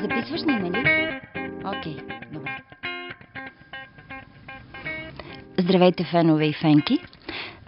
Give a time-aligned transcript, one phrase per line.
[0.00, 1.20] Записваш ни, нали?
[1.64, 1.96] Окей,
[2.32, 2.58] добре.
[5.58, 6.98] Здравейте, фенове и фенки!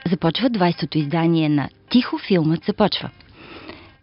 [0.06, 3.10] Започва 20-то издание на Тихо филмът започва.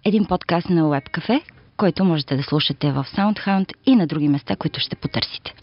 [0.05, 1.41] Един подкаст на Web Cafe,
[1.77, 5.53] който можете да слушате в SoundHound и на други места, които ще потърсите.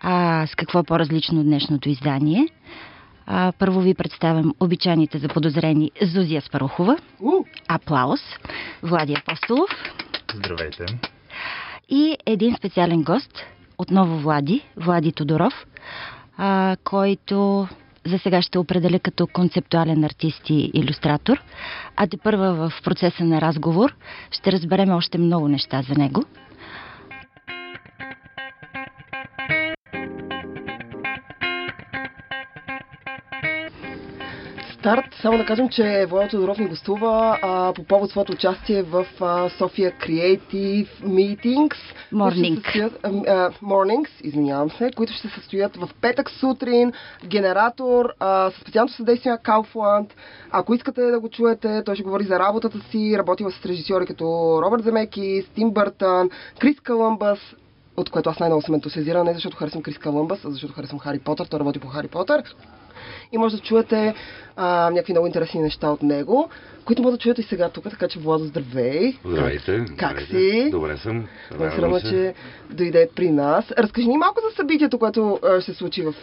[0.00, 2.48] А с какво по-различно от днешното издание?
[3.30, 6.96] А, първо ви представям обичайните за подозрени Зузия Спарухова,
[7.68, 8.20] Аплаус,
[8.82, 9.70] Влади Апостолов
[10.34, 10.86] Здравейте.
[11.88, 13.44] и един специален гост,
[13.78, 15.66] отново Влади, Влади Тодоров,
[16.36, 17.68] а, който
[18.06, 21.42] за сега ще определя като концептуален артист и иллюстратор,
[21.96, 23.94] а те първа в процеса на разговор
[24.30, 26.24] ще разберем още много неща за него.
[34.88, 39.06] Старт, само да кажем, че Владо Тодоров ни гостува а, по повод своето участие в
[39.20, 41.74] а, София Creative Meetings.
[42.12, 42.54] Morning.
[42.54, 46.92] състоят- ам, а, mornings, извинявам се, които ще се състоят в петък сутрин.
[47.24, 50.10] Генератор а, със специалното съдействие на Kaufland.
[50.50, 53.14] Ако искате да го чуете, той ще говори за работата си.
[53.18, 54.24] Работила с режисьори като
[54.62, 57.38] Робърт Земеки, Тим Бъртън, Крис Кълъмбас,
[57.96, 61.18] от което аз най-много съм ентусиазирана, не защото харесвам Крис Кълъмбас, а защото харесвам Хари
[61.18, 61.46] Потър.
[61.46, 62.42] Той работи по Хари Потър
[63.32, 64.14] и може да чуете
[64.56, 66.50] а, някакви много интересни неща от него,
[66.84, 69.12] които може да чуете и сега тук, така че Владо, здравей!
[69.24, 69.84] Здравейте.
[69.96, 70.64] Как здравейте.
[70.64, 70.70] си?
[70.70, 71.26] Добре съм.
[71.54, 72.34] Много радвам, че
[72.70, 73.72] дойде при нас.
[73.78, 76.14] Разкажи ни малко за събитието, което а, ще се случи в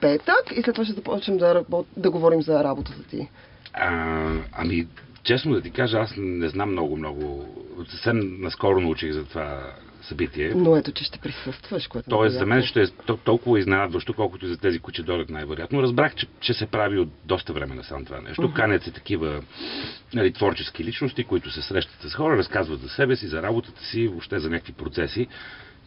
[0.00, 1.86] петък и след това ще започнем да, работ...
[1.96, 3.28] да говорим за работата ти.
[3.72, 4.86] А, ами,
[5.22, 7.46] честно да ти кажа, аз не знам много-много.
[7.90, 9.72] Съвсем наскоро научих за това
[10.04, 10.52] събитие.
[10.54, 14.14] Но ето, че ще присъстваш, което е Тоест, за мен ще е то- толкова изненадващо,
[14.14, 15.82] колкото и за тези, които дойдат най-вероятно.
[15.82, 18.52] Разбрах, че, че се прави от доста време насам това нещо.
[18.52, 19.42] Канят се такива
[20.14, 24.08] нали, творчески личности, които се срещат с хора, разказват за себе си, за работата си,
[24.08, 25.26] въобще за някакви процеси.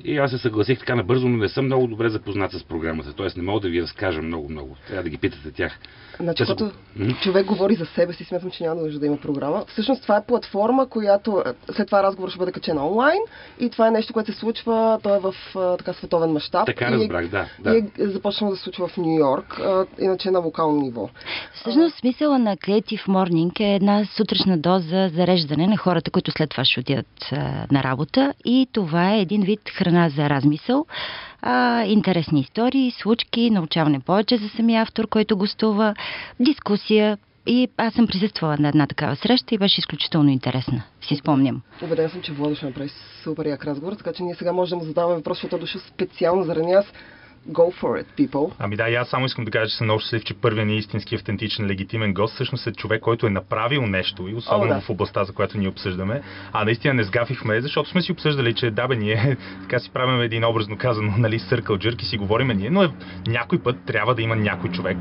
[0.04, 3.14] И аз се съгласих така набързо, но не съм много добре запознат с програмата.
[3.14, 4.76] Тоест не мога да ви разкажа много-много.
[4.88, 5.80] Трябва да ги питате тях.
[6.20, 7.14] Значи, Те са М?
[7.24, 9.66] човек говори за себе си, смятам, че няма нужда да има програма.
[9.68, 13.20] Всъщност това е платформа, която е, след това разговор ще бъде качен онлайн
[13.60, 15.34] и това е нещо, което се случва, то е в
[15.78, 16.66] така световен мащаб.
[16.66, 17.46] Така и, разбрах, да.
[17.60, 17.78] да.
[17.78, 19.62] И е започнало да се случва в Нью Йорк,
[20.00, 21.10] иначе на локално ниво.
[21.54, 26.66] Всъщност смисъла на Creative Morning е една сутрешна доза зареждане на хората, които след това
[26.66, 27.32] ще отидат
[27.72, 30.86] на работа и това е един вид храна за размисъл,
[31.42, 35.96] а, интересни истории, случки, научаване повече за самия автор, който гостува,
[36.40, 37.18] дискусия
[37.48, 41.62] и аз съм присъствала на една такава среща и беше изключително интересна, си спомням.
[41.84, 42.90] Убеден съм, че Владо ще направи
[43.24, 46.44] супер як разговор, така че ние сега можем да задаваме въпрос, защото е дошъл специално
[46.44, 46.86] заради нас.
[47.52, 48.52] Go for it, people.
[48.60, 50.78] Ами да, и аз само искам да кажа, че съм много щастлив, че първият ни
[50.78, 54.82] истински автентичен, легитимен гост всъщност е човек, който е направил нещо и особено О, да.
[54.82, 56.22] в областта, за която ние обсъждаме.
[56.54, 60.22] А наистина не сгафихме, защото сме си обсъждали, че да бе, ние така си правим
[60.22, 62.90] един образно казано, нали, circle jerk и си говориме ние, но е,
[63.28, 64.98] някой път трябва да има някой човек,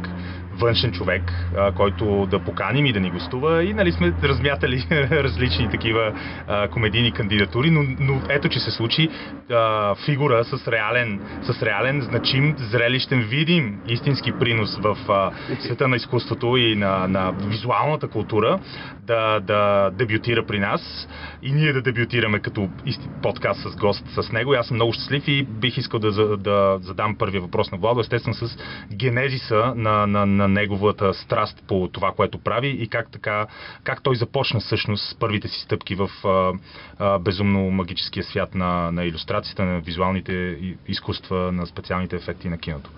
[0.58, 1.22] външен човек,
[1.56, 3.64] а, който да поканим и да ни гостува.
[3.64, 6.12] И нали сме размятали различни такива
[6.48, 9.08] а, комедийни кандидатури, но, но ето, че се случи
[9.50, 15.30] а, фигура с реален, с реален, значим, зрелищен, видим истински принос в а,
[15.60, 18.58] света на изкуството и на, на визуалната култура
[19.06, 21.08] да, да дебютира при нас.
[21.42, 24.54] И ние да дебютираме като исти, подкаст с гост с него.
[24.54, 27.78] И аз съм много щастлив и бих искал да, за- да задам първия въпрос на
[27.78, 28.58] Владо, естествено с
[28.94, 33.46] генезиса на, на, на неговата страст по това, което прави и как, така,
[33.84, 36.52] как той започна всъщност първите си стъпки в а,
[36.98, 40.58] а, безумно магическия свят на, на иллюстрацията, на визуалните
[40.88, 42.90] изкуства, на специалните ефекти на киното.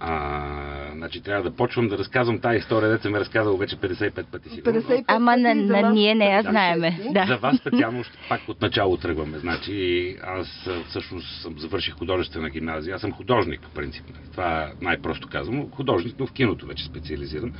[0.00, 4.48] А, значи трябва да почвам да разказвам тази история, дете ме разказал вече 55 пъти.
[4.48, 4.80] сигурно.
[4.80, 7.00] 55 Ама на, на нас ние не я знаеме.
[7.10, 7.24] Да.
[7.26, 9.38] За вас специално ще пак от начало тръгваме.
[9.38, 12.94] Значи аз всъщност съм завърших художествена гимназия.
[12.94, 14.04] Аз съм художник по принцип.
[14.30, 15.68] Това е най-просто казано.
[15.72, 17.52] Художник, но в киното вече специализиран.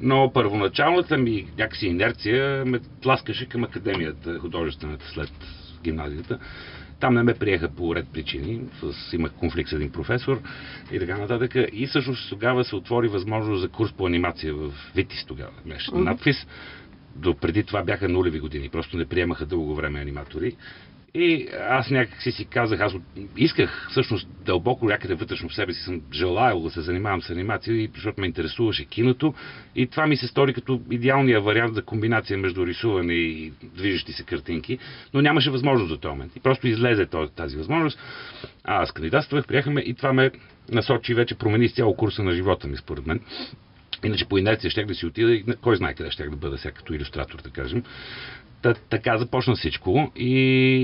[0.00, 5.32] Но първоначалната ми някакси инерция ме тласкаше към академията художествената след
[5.82, 6.38] гимназията.
[7.02, 8.60] Там не ме приеха по ред причини.
[8.82, 10.40] С, имах конфликт с един професор
[10.92, 11.54] и така нататък.
[11.72, 15.50] И всъщност тогава се отвори възможност за курс по анимация в ВИТИС тогава.
[15.66, 16.04] Беше Мгм.
[16.04, 16.46] надпис.
[17.16, 18.68] До преди това бяха нулеви години.
[18.68, 20.56] Просто не приемаха дълго време аниматори.
[21.14, 22.94] И аз някак си казах, аз
[23.36, 27.88] исках всъщност дълбоко някъде вътрешно в себе си съм желаял да се занимавам с анимация,
[27.94, 29.34] защото ме интересуваше киното.
[29.76, 34.22] И това ми се стори като идеалния вариант за комбинация между рисуване и движещи се
[34.22, 34.78] картинки,
[35.14, 36.36] но нямаше възможност за този момент.
[36.36, 37.06] И просто излезе
[37.36, 37.98] тази възможност.
[38.64, 40.30] А, аз кандидатствах, приехаме и това ме
[40.70, 43.20] насочи вече промени цяло курса на живота ми, според мен.
[44.04, 46.72] Иначе по инерция щях да си отида и кой знае къде щях да бъда сега
[46.72, 47.82] като иллюстратор, да кажем.
[48.62, 50.30] Та, така започна всичко и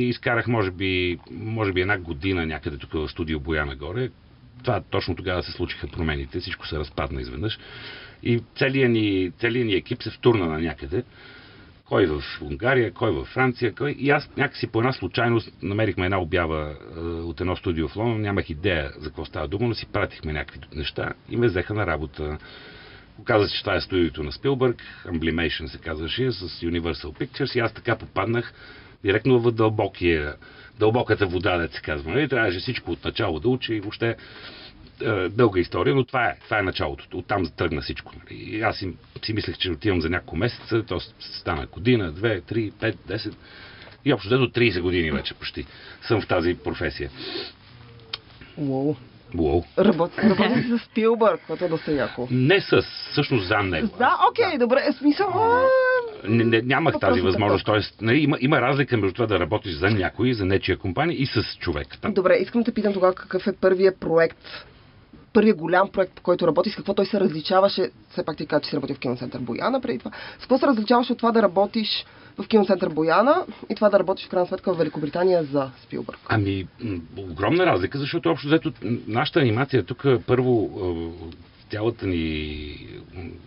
[0.09, 4.11] изкарах може би, може би една година някъде тук в студио Бояна горе.
[4.63, 7.59] Това точно тогава се случиха промените, всичко се разпадна изведнъж.
[8.23, 11.05] И целият ни, целият ни екип се втурна на някъде.
[11.85, 13.91] Кой в Унгария, кой в Франция, кой...
[13.91, 18.21] И аз някакси по една случайност намерихме една обява е, от едно студио в Лондон,
[18.21, 21.87] нямах идея за какво става дума, но си пратихме някакви неща и ме взеха на
[21.87, 22.39] работа.
[23.21, 27.61] Оказа се, че това е студиото на Спилбърг, Amblimation се казваше, с Universal Pictures и
[27.61, 28.53] аз така попаднах
[29.05, 30.35] директно в дълбокия,
[30.79, 32.13] дълбоката вода, да се казва.
[32.13, 32.29] Нали?
[32.29, 34.17] Трябваше всичко от начало да учи и въобще
[35.01, 37.19] е, дълга история, но това е, това е началото.
[37.19, 38.13] Оттам тръгна всичко.
[38.17, 38.41] Нали?
[38.41, 38.95] И аз си,
[39.25, 43.37] си мислех, че отивам за няколко месеца, то стана година, две, три, пет, десет
[44.05, 45.67] и общо до 30 години вече почти
[46.03, 47.11] съм в тази професия.
[48.57, 48.97] Уоу.
[49.39, 49.63] Уоу.
[49.79, 52.29] Работи, работи с Спилбърг, което е доста яко.
[52.31, 53.89] Не с, всъщност за него.
[53.99, 55.29] Да, окей, добре, е смисъл.
[55.29, 55.67] а,
[56.29, 57.67] Не, не, нямах Въпросът тази възможност.
[57.67, 61.27] Тоест, нали, има, има разлика между това да работиш за някой, за нечия компания и
[61.27, 61.87] с човек.
[62.01, 62.13] Там.
[62.15, 64.39] Добре, искам да питам тогава какъв е първият проект,
[65.33, 68.63] първият голям проект, по който работи, с какво той се различаваше, все пак ти каза,
[68.63, 71.43] че си работил в киноцентър Бояна преди това, с какво се различаваше от това да
[71.43, 72.05] работиш
[72.39, 76.19] в киноцентър Бояна и това да работиш в крайна сметка в Великобритания за Спилбърг?
[76.29, 76.67] Ами,
[77.17, 78.73] огромна разлика, защото общо взето
[79.07, 80.71] нашата анимация тук първо
[81.23, 81.37] е,
[81.71, 82.89] цялата ни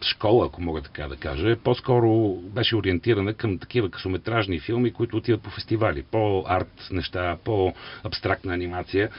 [0.02, 5.18] школа, ако мога така да кажа, е по-скоро беше ориентирана към такива късометражни филми, които
[5.18, 9.10] отиват по фестивали, по-арт неща, по-абстрактна анимация.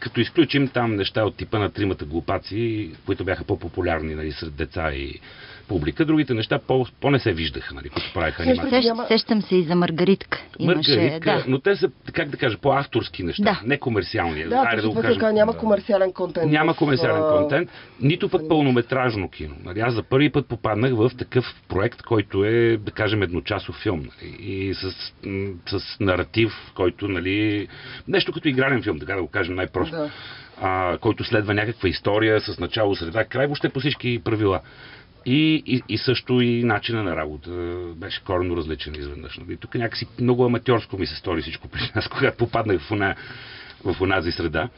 [0.00, 4.92] Като изключим там неща от типа на тримата глупаци, които бяха по-популярни нали, сред деца
[4.92, 5.14] и
[5.68, 8.82] публика, другите неща по- по-не се виждаха, нали, които правиха анимация.
[8.82, 10.42] Сещ, сещам се и за Маргаритка.
[10.58, 11.44] Имаше, Маргаритка, да.
[11.48, 13.60] но те са, как да кажа, по-авторски неща, Да.
[13.64, 14.44] не комерциални.
[14.44, 15.20] Да, Айде точно го кажем.
[15.20, 15.58] казва, няма Да.
[15.58, 16.52] комерциален контент.
[16.52, 17.70] Няма в, комерциален а, контент,
[18.00, 19.54] нито пък пълнометражно кино.
[19.64, 24.00] Нали, аз за първи път попаднах в такъв проект, който е, да кажем, едночасов филм.
[24.00, 24.90] Нали, и с,
[25.78, 27.68] с наратив, който, нали,
[28.08, 29.87] нещо като игрален филм, така да го кажем най-просто.
[29.90, 30.10] Да.
[30.60, 34.60] А, който следва някаква история с начало, среда, край, въобще по всички правила.
[35.26, 37.50] И, и, и също и начина на работа
[37.96, 39.38] беше коренно различен изведнъж.
[39.38, 39.56] Нали.
[39.56, 43.14] Тук някакси много аматьорско ми се стори всичко при нас, когато попаднах в, она,
[43.84, 44.68] в онази среда.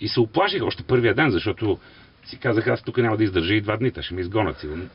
[0.00, 1.78] И се оплаших още първия ден, защото
[2.24, 4.88] си казах, аз тук няма да издържа и два дни, те ще ме изгонят сигурно.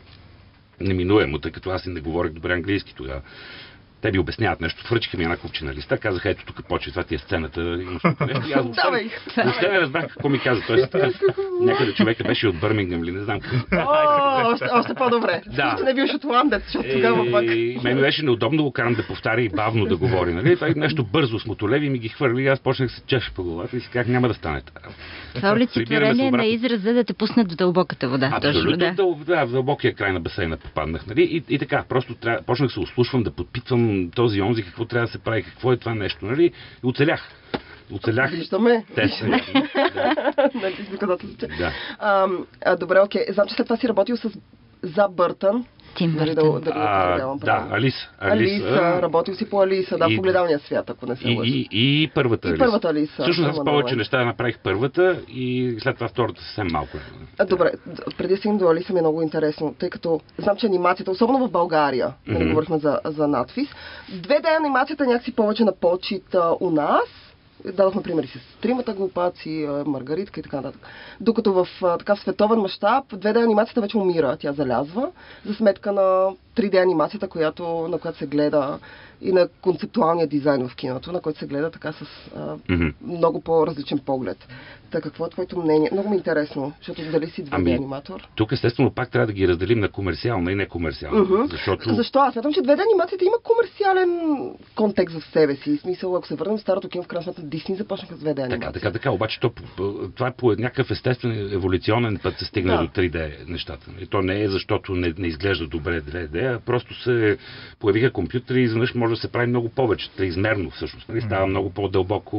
[0.80, 3.22] Неминуемо, тъй като аз и не говорех добре английски тогава.
[4.02, 7.16] Те ми обясняват нещо, връчиха ми една купчина листа, казаха, ето тук почва, това ти
[7.16, 8.50] е сцената, имаш тук нещо.
[8.50, 10.62] И аз въобще, не разбрах какво ми каза.
[10.68, 11.14] Тоест, такъв,
[11.62, 13.40] някъде човека беше от Бърмингъм или не знам
[14.74, 15.42] още, по-добре.
[15.56, 15.78] Да.
[15.86, 17.44] Не бил шотландец, защото тогава пък...
[17.44, 20.34] И мен беше неудобно да го карам да повтаря и бавно да говори.
[20.34, 20.58] Нали?
[20.58, 23.44] Той нещо бързо с мотолеви ми ги хвърли и аз почнах да се чеша по
[23.44, 24.62] главата и си как няма да стане.
[25.36, 28.32] Това олицетворение на израза да те пуснат до дълбоката вода.
[28.34, 28.78] Абсолютно,
[29.26, 29.46] да.
[29.46, 31.08] в дълбокия край на басейна попаднах.
[31.08, 31.22] Нали?
[31.24, 35.08] И, и така, просто трябва, почнах да се ослушвам, да подпитвам този онзи, какво трябва
[35.08, 36.26] да се прави, какво е това нещо.
[36.26, 36.46] Нали?
[36.46, 36.52] И
[36.88, 37.22] оцелях.
[37.92, 38.32] Оцелях.
[38.32, 38.86] Виждаме.
[38.96, 39.26] Те са.
[39.26, 39.40] Да.
[40.54, 41.72] Нали, доказателство, че- да.
[42.00, 43.26] А, добре, окей.
[43.30, 44.30] Знам, че след това си работил с
[44.84, 45.66] за Бъртън.
[45.96, 46.62] Тим Нали, да, Бъртън.
[46.62, 47.76] да го А, определям да, правилно.
[47.76, 48.10] Алиса.
[48.20, 51.52] Алиса, работил си по Алиса, да, И- в погледалния свят, ако не се И, лъжа.
[51.52, 52.60] и, и първата И Алиса.
[52.60, 53.22] първата Алиса.
[53.22, 56.98] Всъщност аз повече неща направих първата и след това втората съвсем малко.
[57.40, 57.72] А, добре,
[58.18, 61.48] преди да стигнем до Алиса ми е много интересно, тъй като знам, че анимацията, особено
[61.48, 62.50] в България, да не Мгм.
[62.50, 63.68] говорихме за, за надфис,
[64.12, 67.04] две да анимацията е някакси повече на почет а, у нас.
[67.66, 70.88] Дадохме примери с тримата глупаци, а, Маргаритка и така нататък.
[71.22, 75.12] Докато в така в световен мащаб 2D анимацията вече умира, тя залязва,
[75.46, 78.80] за сметка на 3D анимацията, която, на която се гледа
[79.22, 82.88] и на концептуалния дизайн в киното, на който се гледа така с а, Мгм.
[83.02, 84.48] много по-различен поглед.
[84.92, 85.90] Така, какво е твоето мнение?
[85.92, 88.28] Много ми е интересно, защото дали си 2D Ами, аниматор?
[88.36, 91.20] Тук естествено пак трябва да ги разделим на комерциална и некомерциална.
[91.20, 91.46] Мгм.
[91.52, 92.20] Защото Защо?
[92.20, 94.32] Аз смятам, че 2D анимацията има комерциален
[94.76, 95.78] контекст в себе си.
[95.78, 98.40] В смисъл, ако се върнем в старото кино, в крайна сметка Дисни започнаха с 2D
[98.40, 98.60] анимация.
[98.60, 99.12] Така, така, така.
[99.12, 99.52] Обаче то,
[100.16, 102.84] това е по някакъв естествен еволюционен път се стигна Да.
[102.84, 103.92] до 3D нещата.
[104.00, 107.38] И то не е защото не, не изглежда добре 2D, а просто се
[107.80, 111.10] появиха компютри и изведнъж може да се прави много повече, триизмерно всъщност.
[111.10, 111.22] Нали?
[111.22, 112.38] Става много по-дълбоко.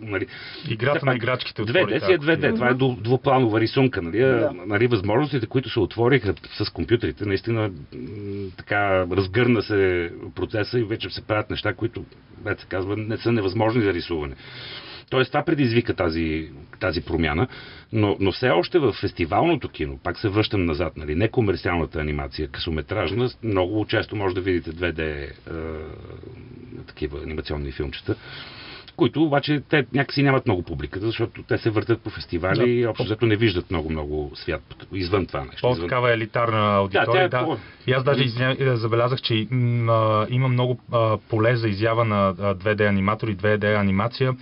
[0.00, 0.26] Нали?
[0.70, 4.02] Играта Все на играчките 2D отвори си е тази 2D, това е дву- двупланова рисунка.
[4.02, 4.18] Нали?
[4.18, 4.50] Да.
[4.66, 4.86] нали?
[4.86, 7.70] Възможностите, които се отвориха с компютрите, наистина
[8.56, 12.04] така разгърна се процеса и вече се правят неща, които,
[12.44, 14.34] вече се казва, не са невъзможни за рисуване.
[15.10, 16.50] Тоест това предизвика тази,
[16.80, 17.48] тази промяна,
[17.92, 22.48] но, но все още в фестивалното кино, пак се връщам назад, нали, не комерциалната анимация,
[22.48, 25.32] късометражна, много често може да видите 2D е,
[26.86, 28.16] такива анимационни филмчета.
[28.96, 32.64] Които обаче те някакси нямат много публиката, защото те се въртят по фестивали Да.
[32.64, 34.62] и общо взето не виждат много-много свят
[34.92, 35.56] извън това нещо.
[35.56, 37.44] извън- По-такава елитарна аудитория, тя е да.
[37.46, 39.34] по- И аз даже извиня, е, забелязах, че
[40.28, 40.80] има много
[41.28, 44.32] поле за изява на а, 2D аниматори, 2D анимация.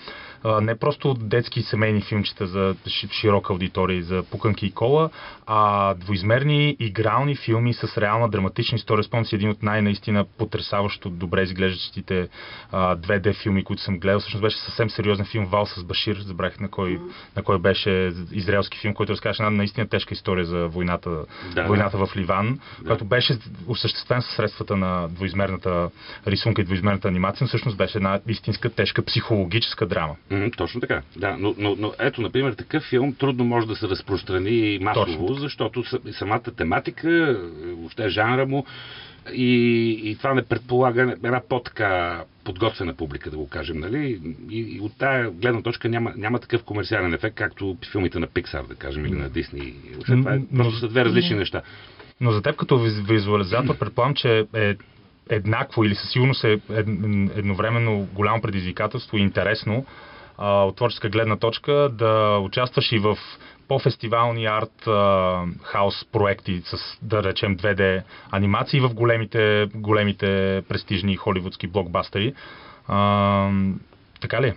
[0.44, 5.10] А, не просто детски семейни филмчета за ши- широка аудитория, и за пуканки и кола,
[5.46, 9.04] а двоизмерни игрални филми с реална драматична история.
[9.04, 12.28] Спомням си един от най-наистина потрясаващо добре изглеждащите
[12.72, 14.20] а, 2D филми, които съм гледал.
[14.20, 17.00] Всъщност беше съвсем сериозен филм Вал с Башир, забравих на кой,
[17.36, 21.24] на кой беше израелски филм, който разказваше една наистина тежка история за войната,
[21.54, 21.62] Да.
[21.62, 25.90] войната в Ливан, която беше осъществен със средствата на двоизмерната
[26.26, 30.16] рисунка и двоизмерната анимация, но всъщност беше една истинска тежка психологическа драма.
[30.34, 31.02] Мгм, точно така.
[31.16, 35.84] Да, но, но, но ето, например, такъв филм трудно може да се разпространи масово, защото
[35.84, 38.66] са- самата тематика, въобще жанра му
[39.32, 39.52] и,
[40.04, 44.20] и това не предполага една по-така подготвена публика, да го кажем, нали?
[44.50, 48.68] И, и от тая гледна точка няма, няма такъв комерциален ефект, както филмите на Pixar,
[48.68, 49.28] да кажем, или на
[50.16, 51.62] това е, Но- просто са две различни неща.
[52.20, 54.74] Но за теб като виз- визуализатор предполагам, че е
[55.30, 56.88] еднакво или със сигурност е ед-
[57.36, 59.86] едновременно голямо предизвикателство и интересно
[60.38, 63.18] от творческа гледна точка да участваш и в
[63.68, 64.84] по-фестивални арт
[65.62, 72.34] хаус проекти с, да речем, 2D анимации в големите, големите престижни холивудски блокбастери.
[72.88, 73.50] А,
[74.20, 74.54] така ли?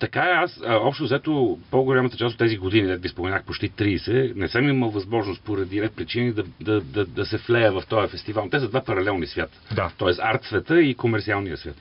[0.00, 3.70] Така е, аз а, общо взето по-голямата част от тези години, да ги споменах почти
[3.70, 7.82] 30, не съм имал възможност поради ред причини да, да, да, да се влея в
[7.88, 8.48] този фестивал.
[8.50, 9.58] Те са два паралелни свята.
[9.74, 9.90] Да.
[9.98, 11.76] Тоест арт света и комерциалния свят.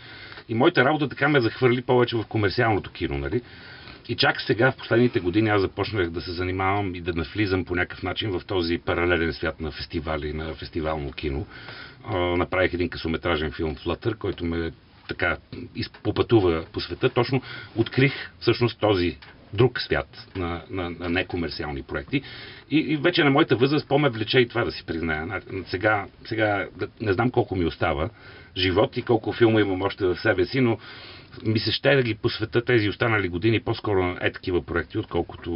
[0.50, 3.41] И моята работа така ме захвърли повече в комерциалното кино, нали?
[4.10, 7.75] И чак сега, в последните години, аз започнах да се занимавам и да навлизам по
[7.75, 11.48] някакъв начин в този паралелен свят на фестивали, на фестивално кино.
[12.05, 14.72] А, направих един късометражен филм Flutter, който ме
[15.13, 15.38] така
[16.03, 17.10] попътува по света.
[17.10, 17.41] Точно
[17.75, 19.17] открих всъщност този
[19.53, 22.22] друг свят на, на, на некомерциални проекти.
[22.72, 25.25] И, и вече на моята възраст по-ме влече и това да си призная.
[25.25, 26.67] На- Сега, сега
[27.01, 28.10] не знам колко ми остава
[28.58, 30.77] живот и колко филма имам още в себе си, но
[31.46, 35.52] ми се ще да ги посвета тези останали години по-скоро на е такива проекти, отколкото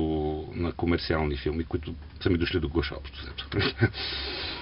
[0.56, 3.20] на комерциални филми, които са ми дошли до гуша общо.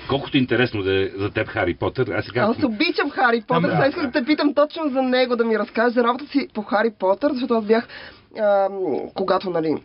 [0.09, 2.41] Колкото интересно да е за теб Хари Потър, а сега...
[2.41, 3.69] Аз обичам Хари Потър.
[3.69, 6.61] Сега исках да те питам точно за него, да ми разкажеш за работа си по
[6.61, 7.87] Хари Потър, защото аз бях,
[9.15, 9.75] когато, нали,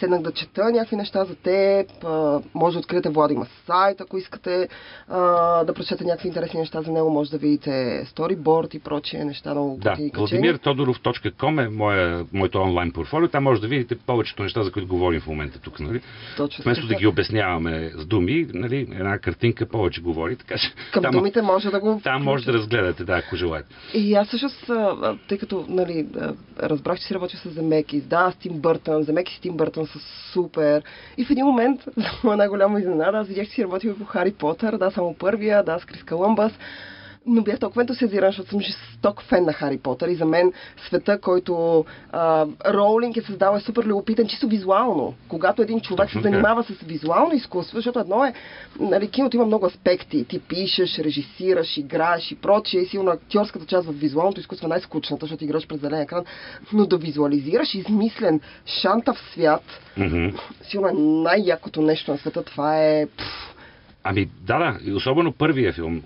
[0.00, 4.18] седнах да чета някакви неща за теб, а, може да откриете Влади има сайт, ако
[4.18, 4.68] искате
[5.08, 5.20] а,
[5.64, 9.78] да прочете някакви интересни неща за него, може да видите сториборд и прочие неща, много
[9.82, 13.28] Да, vladimirtodorov.com е моя, моето онлайн портфолио.
[13.28, 15.80] Там може да видите повечето неща, за които говорим в момента тук.
[15.80, 16.00] Нали?
[16.36, 21.02] Точно Вместо да ги обясняваме с думи, нали, една картинка повече говори, така че Към
[21.02, 22.00] там, думите може да го...
[22.04, 23.68] там може да разгледате, да, ако желаете.
[23.94, 24.28] И аз
[24.70, 26.06] а, тъй като нали,
[26.60, 29.98] разбрах, че си работил с Земекис, да, с Тим Бъртън, Земекис и Тим Бъртън са
[30.32, 30.82] супер.
[31.16, 34.04] И в един момент, за моя най-голяма изненада, аз видях, че си работил и по
[34.04, 36.52] Хари Потър, да, само първия, да, с Крис Колумбас.
[37.26, 40.52] Но бях толкова ентусиазиран, защото съм жесток фен на Хари Потър и за мен
[40.86, 45.14] света, който а, Роулинг е създал е супер любопитен, чисто визуално.
[45.28, 48.32] Когато един човек Точно се занимава с визуално изкуство, защото едно е,
[48.80, 50.24] нали, киното има много аспекти.
[50.24, 52.80] Ти пишеш, режисираш, играеш и прочие.
[52.80, 56.24] И силно актьорската част в визуалното изкуство е най-скучната, защото играш през зелен екран.
[56.72, 59.62] Но да визуализираш измислен шантав свят,
[59.96, 60.28] Мгм.
[60.62, 62.42] силно е най-якото нещо на света.
[62.42, 63.06] Това е...
[63.06, 63.55] Пф,
[64.08, 66.02] Ами да, да, и особено първия филм.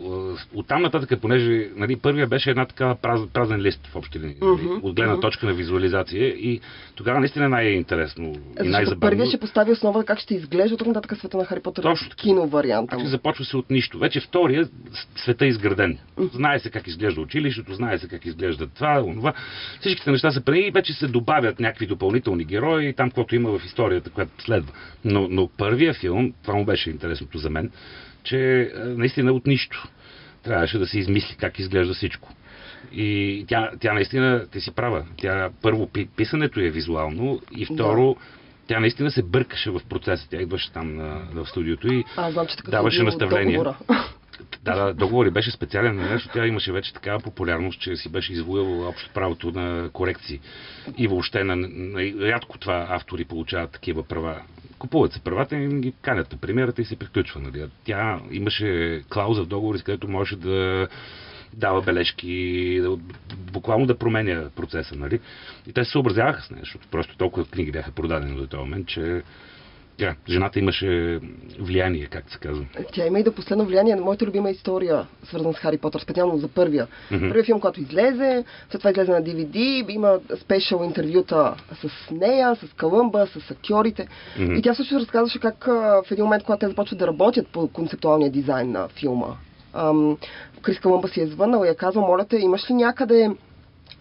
[0.54, 4.36] От там нататък, понеже нали, първия беше една такава празен, празен лист в общи линии,
[4.42, 5.20] нали, Мгм, от гледна мгм.
[5.20, 6.60] точка на визуализация и
[6.94, 9.00] тогава наистина най-интересно и защото най-забавно.
[9.00, 11.82] първият ще постави основа как ще изглежда от нататък света на Хари Потър.
[11.82, 12.22] Точно така.
[12.22, 12.96] Кино варианта.
[12.96, 13.98] Значи започва се от нищо.
[13.98, 14.68] Вече втория
[15.16, 15.98] света е изграден.
[16.32, 19.32] Знае се как изглежда училището, знае се как изглежда това, онова.
[19.80, 23.58] Всичките неща са преди и вече се добавят някакви допълнителни герои и там, каквото има
[23.58, 24.72] в историята, която следва.
[25.04, 27.70] Но, но първия филм, това му беше интересното за мен,
[28.22, 29.88] че е, наистина от нищо
[30.42, 32.28] трябваше да се измисли как изглежда всичко.
[32.92, 35.04] И тя, тя наистина, ти си права.
[35.16, 38.16] Тя първо пи- писането е визуално и второ,
[38.66, 40.28] тя наистина се бъркаше в процеса.
[40.30, 43.58] Тя идваше там на, в студиото и Аз знам, че даваше бил наставления.
[43.58, 43.76] договора.
[44.62, 46.28] Да, да, договори беше специален нещо.
[46.32, 50.40] Тя имаше вече такава популярност, че си беше извоювала общо правото на корекции.
[50.98, 54.42] И въобще на, на, рядко това автори получават такива права.
[54.78, 57.40] Купуват се правата и ги канят на премиерата и се приключва.
[57.40, 57.64] Нали?
[57.84, 60.88] Тя имаше клауза в договори, с където можеше да
[61.52, 62.82] дава бележки,
[63.52, 64.96] буквално да променя процеса.
[64.96, 65.20] Нали?
[65.66, 69.22] И те се съобразяваха с защото просто толкова книги бяха продадени до този момент, че
[70.00, 71.20] Тя, жената имаше
[71.58, 72.64] влияние, как се казва.
[72.92, 76.38] Тя има и до последно влияние на моята любима история, свързана с Хари Потър, специално
[76.38, 76.86] за първия.
[77.10, 77.28] Мгм.
[77.28, 82.72] Първият филм, който излезе, след това излезе на DVD, има спешъл интервюта с нея, с
[82.76, 84.08] Калъмба, с актьорите.
[84.38, 84.54] Мгм.
[84.54, 88.30] И тя също разказваше как в един момент, когато те започват да работят по концептуалния
[88.30, 89.28] дизайн на филма,
[90.62, 93.30] Крис Калъмба си е звъннал и е казал, моля те, имаш ли някъде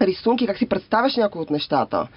[0.01, 2.07] рисунки, как си представяш някои от нещата.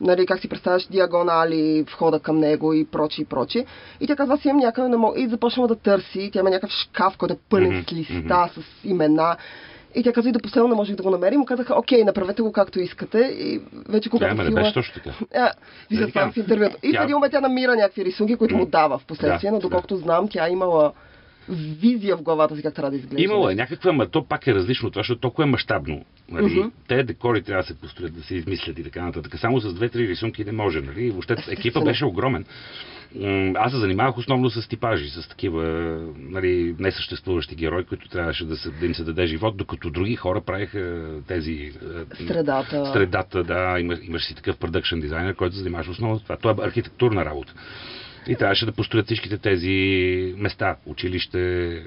[0.00, 3.64] Нали, как си представяш диагонали, входа към него и прочи и прочи.
[4.00, 5.20] И тя казва, аз имам някъде, не мога...
[5.20, 6.30] и започнала да търси.
[6.32, 9.36] Тя има някакъв шкаф, който е пълен Мгм, с листа, с имена.
[9.94, 11.40] И тя каза, и до последно не можех да го намерим.
[11.40, 13.18] Му казаха, окей, направете го както искате.
[13.18, 15.10] И вече Да, когато ама не беше точно така.
[15.34, 15.50] А,
[15.90, 16.76] Нали това в интервюто.
[16.82, 19.60] И в един момент тя намира някакви рисунки, които му дава в последствие, Да, но
[19.60, 20.92] доколкото знам, тя имала
[21.48, 23.22] визия в главата си как трябва да изглежда.
[23.22, 26.04] Имало е някаква, ма то пак е различно от това, защото толкова е мащабно.
[26.30, 26.58] Нали?
[26.58, 26.68] Мгм.
[26.88, 29.38] Те декори трябва да се построят, да се измислят и така нататък.
[29.38, 30.80] Само с две-три рисунки не може.
[30.80, 31.10] Нали?
[31.10, 32.44] Въобще екипа беше огромен.
[33.54, 35.64] Аз се занимавах основно с типажи, с такива
[36.18, 40.40] нали, несъществуващи герои, които трябваше да, се, да им се даде живот, докато други хора
[40.40, 41.52] правиха тези...
[41.52, 42.92] е, Средата.
[42.92, 46.36] Средата, да, има, имаш си такъв продъкшн дизайнер, който се занимаваш основно с това.
[46.36, 47.54] Това е архитектурна работа.
[48.28, 51.82] И трябваше да построят всичките тези места, училище.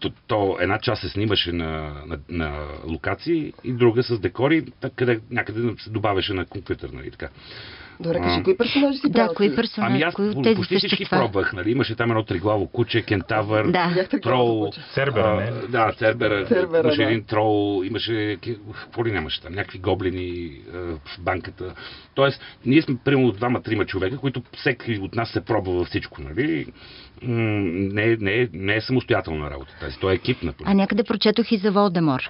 [0.00, 4.64] То, то една част се снимаше на, на, на локации и друга с декори,
[4.96, 7.28] къде някъде се добавяше на компютър, нали така.
[8.00, 10.88] Добре, кажи, кои персонажи си Да, кои персонажи, Ами аз кои от тези почти всички
[10.90, 11.18] същества?
[11.18, 11.70] пробвах, нали?
[11.70, 14.06] Имаше там едно триглаво куче, кентавър, Да.
[14.22, 14.70] Трол.
[14.94, 15.42] Цербера, не?
[15.42, 16.46] а, Да, Цербера.
[16.46, 17.04] Цербера, имаше да.
[17.04, 18.36] един трол, имаше...
[18.74, 19.52] Какво ли нямаше там?
[19.52, 21.74] Някакви гоблини а, в банката.
[22.14, 26.66] Тоест, ние сме примерно двама-трима човека, които всеки от нас се пробва във всичко, нали?
[27.22, 29.72] Не, е- не, е- не е самостоятелна работа.
[29.80, 30.52] Тази, той е екипна.
[30.64, 32.20] А някъде прочетох и за Волдемор.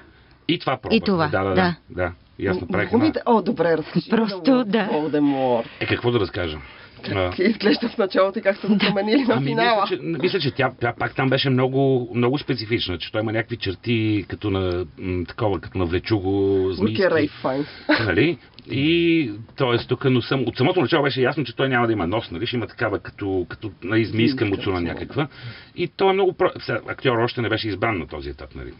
[0.48, 0.96] И това пробвах.
[0.96, 1.76] И това, Да, да, да.
[1.90, 2.12] да.
[2.38, 2.98] И аз направих една...
[2.98, 3.20] Губите...
[3.26, 4.10] О, добре, разкажи.
[4.10, 4.88] Просто, да.
[4.92, 5.64] Волдемор.
[5.80, 6.58] Е, какво да разкажа?
[7.02, 9.82] Как изглежда в началото и как са го променили на Ами, финала.
[9.82, 13.32] мисля, че, мисля, че тя, тя пак там беше много, много специфична, че той има
[13.32, 17.02] някакви черти като на м, такова, като на влечуго, змийски.
[17.04, 17.66] Луки Рейф Файн.
[18.00, 18.38] Нали?
[18.70, 19.86] И т.е.
[19.86, 22.46] тук, но съм, от самото начало беше ясно, че той няма да има нос, нали?
[22.46, 25.28] Ще има такава като, като на измийска Змийска муцуна някаква.
[25.76, 26.32] И той е много...
[26.32, 26.50] Про...
[26.60, 28.72] Сега, актьор още не беше избран на този етап, нали?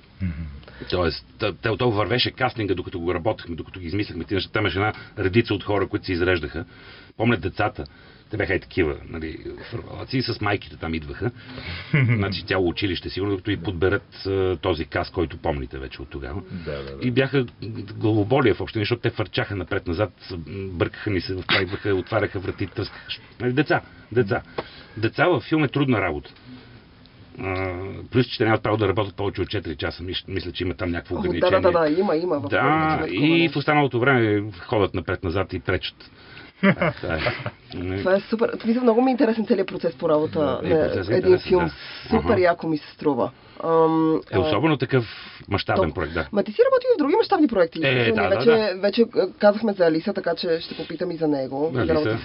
[0.90, 4.24] Тоест, т- т- то вървеше кастинга, докато го работехме, докато ги измисляхме.
[4.24, 6.64] Там имаше една редица от хора, които се изреждаха.
[7.18, 7.84] Помнят децата.
[8.30, 9.38] Те бяха и такива, нали,
[9.70, 11.30] фарвалаци, с майките там идваха.
[12.16, 16.42] значи цяло училище, сигурно, докато и подберат а, този каст, който помните вече от тогава.
[16.64, 17.06] Да, да, да.
[17.06, 17.46] И бяха
[17.94, 20.10] главоболия в общини, защото те фърчаха напред-назад,
[20.48, 23.06] бъркаха ни се в това, идваха, отваряха врати, тръскаха.
[23.40, 23.80] Нали, Деца,
[24.12, 24.42] деца.
[24.96, 26.30] Деца във филм е трудна работа.
[27.40, 27.76] А,
[28.10, 30.02] плюс, че те нямат право да работят повече от 4 часа.
[30.02, 31.50] Мис- Мисля, че има там някакво ограничение.
[31.50, 32.40] Да, да, да, да, има, има.
[32.40, 36.10] В Да, и в останалото време ходят напред-назад и пречат.
[36.60, 37.20] Това е.
[37.98, 38.50] Това е супер.
[38.66, 41.38] Мисля, много ми е интересен целият процес по работа Да, е, на процесът е един
[41.38, 41.64] филм.
[41.64, 41.72] да.
[42.10, 43.30] Супер яко ми се струва.
[43.64, 45.04] Ам, Е особено такъв
[45.48, 46.26] мащабен проект, да.
[46.32, 47.78] Ма ти си работи и в други мащабни проекти.
[47.78, 48.80] Е, Ние да, да, вече, да.
[48.80, 51.72] вече а, казахме за Алиса, така че ще попитам и за него.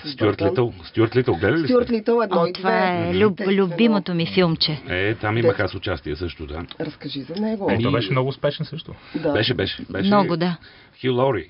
[0.05, 0.41] Стюарт.
[0.41, 0.73] Литъл.
[0.83, 1.89] Стюарт Литъл, гледали ли Стюарт?
[1.89, 3.09] Литъл, едно О, и това две.
[3.09, 4.81] е люб, любимото ми филмче.
[4.89, 6.65] Е, там имах аз участие също, да.
[6.79, 7.69] Разкажи за него.
[7.69, 8.93] Е, Ами- той беше много успешен също.
[9.15, 9.31] да.
[9.31, 9.85] Беше, беше.
[9.89, 10.57] беше Много, да.
[11.03, 11.49] Хю Лори,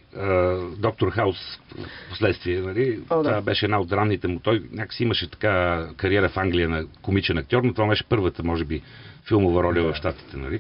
[0.78, 3.00] доктор Хаус, в последствие, нали?
[3.10, 3.30] О, да.
[3.30, 4.40] Това беше една от ранните му.
[4.40, 8.66] Той някакси имаше така кариера в Англия на комичен актьор, но това беше първата, може
[8.66, 8.82] би,
[9.28, 10.60] филмова роля в Штатите, нали?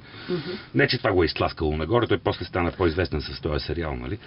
[0.75, 4.17] Не, че това го е изтласкало нагоре, той после стана по-известен с този сериал, нали?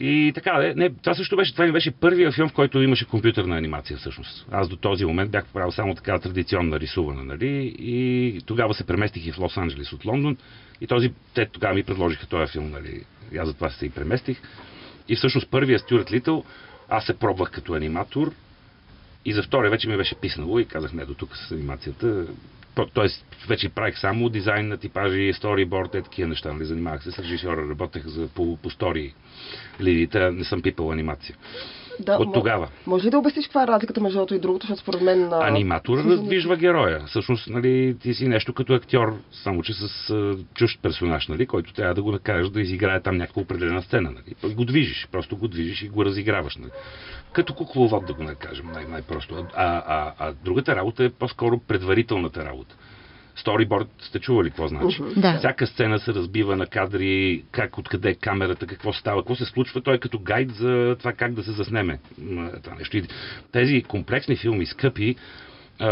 [0.00, 3.58] И така, не, това също беше, това ми беше първия филм, в който имаше компютърна
[3.58, 4.46] анимация всъщност.
[4.50, 7.74] Аз до този момент бях правил само така традиционна рисувана, нали?
[7.78, 10.36] И тогава се преместих и в Лос-Анджелес от Лондон.
[10.80, 13.02] И този, те тогава ми предложиха този филм, нали?
[13.36, 14.40] Аз затова се и преместих.
[15.08, 16.44] И всъщност първия Стюарт Литъл,
[16.88, 18.32] аз се пробвах като аниматор.
[19.24, 22.26] И за втория вече ми беше писнало и казах не до тук с анимацията.
[22.74, 26.52] То- Тоест, вече правих само дизайн на типажи, сториборд, е такива неща.
[26.52, 26.64] Нали?
[26.64, 29.14] Занимавах се с режисьора, работех за, по, по стори
[29.80, 31.36] линиите, не съм пипал анимация.
[32.00, 32.68] Да, От тогава.
[32.86, 35.32] Може ли да обясниш каква е разликата между едното и другото, защото според мен...
[35.32, 37.02] а, Аниматор раздвижва героя.
[37.06, 41.72] Всъщност, нали, ти си нещо като актьор, само че с а, чужд персонаж, нали, който
[41.72, 44.10] трябва да го накажеш да изиграе там някаква определена сцена.
[44.10, 44.54] Нали.
[44.54, 46.56] Го движиш, просто го движиш и го разиграваш.
[46.56, 46.70] Нали.
[47.32, 49.46] Като кукловод, да го накажем, най- най-просто.
[49.54, 52.76] А, а, а другата работа е по-скоро предварителната работа.
[53.40, 55.02] Сториборд сте чували какво значи?
[55.16, 55.38] Да.
[55.38, 59.80] Всяка сцена се разбива на кадри, как, откъде е камерата, какво става, какво се случва.
[59.80, 62.96] Той е като гайд за това как да се заснеме м, това нещо.
[62.96, 63.02] И
[63.52, 65.16] тези комплексни филми, скъпи,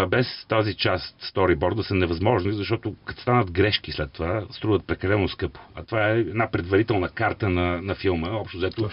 [0.09, 5.61] без тази част сториборда са невъзможни, защото като станат грешки след това, струват прекалено скъпо.
[5.75, 8.91] А това е една предварителна карта на, на филма, общо взето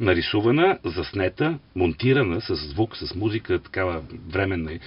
[0.00, 4.78] нарисувана, заснета, монтирана с звук, с музика, такава временна.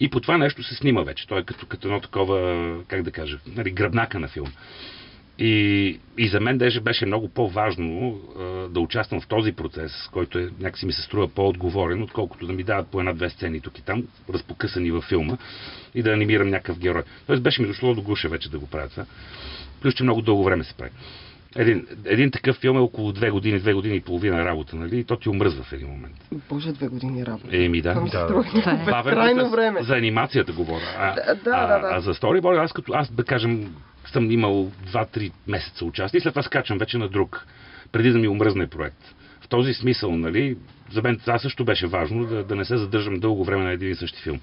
[0.00, 1.26] И по това нещо се снима вече.
[1.26, 4.52] Той е като, като едно такова, как да кажа, нали, гръбнака на филм.
[5.38, 10.38] И, и за мен даже беше много по-важно а, да участвам в този процес, който
[10.38, 13.82] е, някакси ми се струва по-отговорен, отколкото да ми дават по една-две сцени тук и
[13.82, 15.36] там, разпокъсани във филма
[15.94, 17.02] и да анимирам някакъв герой.
[17.26, 19.04] Тоест беше ми дошло до гуша вече да го правя това.
[19.82, 20.90] Плюс, че много дълго време се прави.
[21.56, 24.98] Един, един такъв филм е около две години, две години и половина работа, нали?
[24.98, 26.14] И то ти умръзва в един момент.
[26.48, 27.48] Боже, две години работа.
[27.52, 27.94] Еми да.
[27.94, 28.44] Се Да.
[28.66, 28.84] е.
[28.90, 29.82] Бавен време.
[29.82, 30.84] За анимацията говоря.
[30.98, 31.88] А, Да, да, а, да, да.
[31.94, 33.74] а за сториборд, аз като аз да кажем,
[34.10, 37.46] съм имал 2-3 месеца участие и след това скачам вече на друг,
[37.92, 39.14] преди да ми омръзне проект.
[39.40, 40.56] В този смисъл, нали,
[40.92, 43.90] за мен това също беше важно, да, да не се задържам дълго време на един
[43.90, 44.40] и същи филм.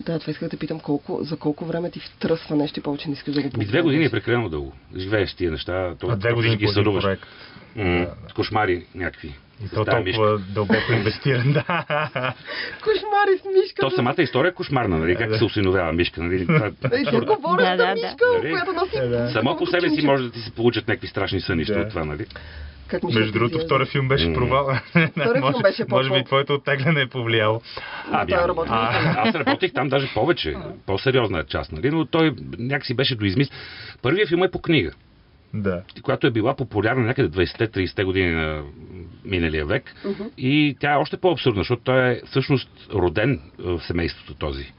[0.00, 3.08] Да, това исках да те питам колко, за колко време ти втръсва нещо и повече
[3.08, 4.72] не искаш да го Ми две години е прекалено дълго.
[4.96, 5.94] Живееш тия неща.
[6.00, 7.04] То, А две години ги съдуваш.
[7.04, 7.22] проект.
[7.76, 9.34] М, Кошмари някакви.
[9.64, 10.16] И то тая мишка.
[10.22, 11.62] толкова дълбоко инвестиран, да.
[12.82, 13.80] Кошмари с мишка.
[13.80, 15.16] То самата история е кошмарна, нали?
[15.16, 16.46] Как се осиновява мишка, нали?
[16.46, 17.94] Това е сега говоря Да, за да, да.
[17.94, 18.50] мишка, Нали?
[18.50, 18.98] която носи...
[19.00, 19.30] Да, да.
[19.30, 21.80] Само по себе си може да ти се получат някакви страшни сънища Да.
[21.80, 22.26] от това, нали?
[22.88, 24.78] Как Между другото, втория филм беше провал.
[24.86, 27.60] Втория може, филм беше може би твоето оттегляне е повлияло.
[28.12, 30.54] А, а, а, аз работих там даже повече,
[30.86, 31.90] по-сериозна част, нали?
[31.90, 33.48] но той някакси беше доизмис.
[34.02, 34.92] Първият филм е по книга,
[35.54, 35.82] Да.
[36.02, 38.62] която е била популярна някъде 20-30 години на
[39.24, 39.94] миналия век.
[40.04, 40.22] Мгм.
[40.38, 44.72] И тя е още по-абсурдна, защото той е всъщност роден в семейството този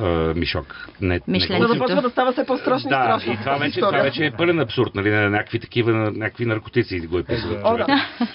[0.00, 0.88] а, Мишок.
[1.00, 3.32] Не, да не започва да става все по-страшно и да, страшно.
[3.32, 7.00] и това вече, това вече е пълен абсурд, нали, на някакви такива, на някакви наркотици
[7.00, 7.50] го е писал.
[7.50, 7.60] Е.
[7.64, 7.86] О, да.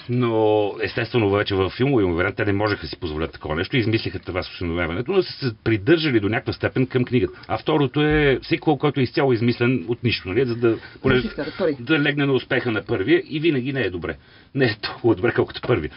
[0.08, 3.80] Но естествено вече във филмови вариант те не можеха да си позволят такова нещо и
[3.80, 7.40] измислиха това с осиновяването, но са се придържали до някаква степен към книгата.
[7.48, 11.28] А второто е сиквел, който е изцяло измислен от нищо, нали, за да, понеже,
[11.80, 14.16] да легне на успеха на първия и винаги не е добре.
[14.54, 15.90] Не е толкова добре, колкото първи.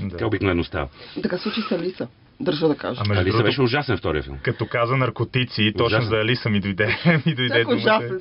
[0.00, 0.10] да.
[0.10, 0.88] Така обикновено става.
[1.22, 2.08] Така случи с Алиса.
[2.40, 3.00] Държа да кажа.
[3.04, 4.38] А между Алиса беше ужасен втория филм.
[4.42, 6.08] като каза наркотици, точно Ужасен.
[6.08, 6.86] за Алиса ми дойде.
[7.26, 7.80] ми дойде Всяко думата.
[7.80, 8.20] ужасен.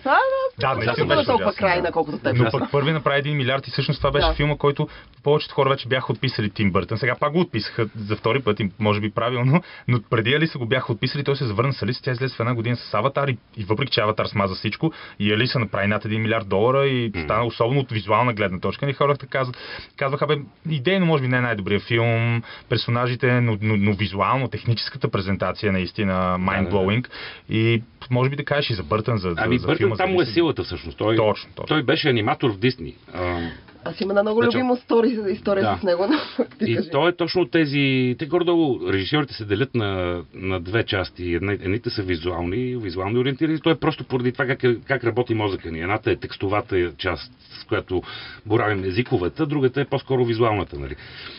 [0.59, 1.91] Да, наистина да, беше толкова крайна, да.
[1.91, 2.35] колкото теб.
[2.37, 4.33] Но пък първи направи 1 милиард и всъщност това беше Да.
[4.33, 4.87] филма, който
[5.23, 6.97] повечето хора вече бяха отписали Тим Бъртън.
[6.97, 10.65] Сега пак го отписаха за втори път, и може би правилно, но преди Алиса го
[10.65, 13.37] бяха отписали, той се завърна с Алиса, тя излезе в една година с Аватар и,
[13.57, 17.45] и въпреки че Аватар смаза всичко, и Алиса направи над 1 милиард долара и стана
[17.45, 18.89] особено от визуална гледна точка.
[18.89, 19.57] И хората казват,
[19.97, 20.37] казваха, бе,
[20.69, 26.37] идейно може би не е най-добрият филм, персонажите, но, но, но визуално, техническата презентация наистина
[26.39, 27.07] mind-blowing.
[27.49, 29.95] И може би да кажеш и за Бъртън, за, Ами за, за Бъртън филма.
[29.95, 30.97] там му е силата всъщност.
[30.97, 31.67] Той, Точно, точно.
[31.67, 32.95] той беше аниматор в Дисни.
[33.13, 33.39] А,
[33.85, 35.77] Аз имам една много Значи- любима стори, история Да.
[35.79, 36.07] с него.
[36.39, 36.89] но ти И кажи.
[36.91, 38.15] то е точно тези...
[38.19, 41.33] Те горе-долу режисьорите се делят на, на две части.
[41.33, 43.59] Една, едните са визуални, визуално ориентирани.
[43.59, 45.79] То е просто поради това как, е- как работи мозъка ни.
[45.79, 48.03] Едната е текстовата част, с която
[48.45, 50.79] боравим езиковата, другата е по-скоро визуалната.
[50.79, 50.95] Нали.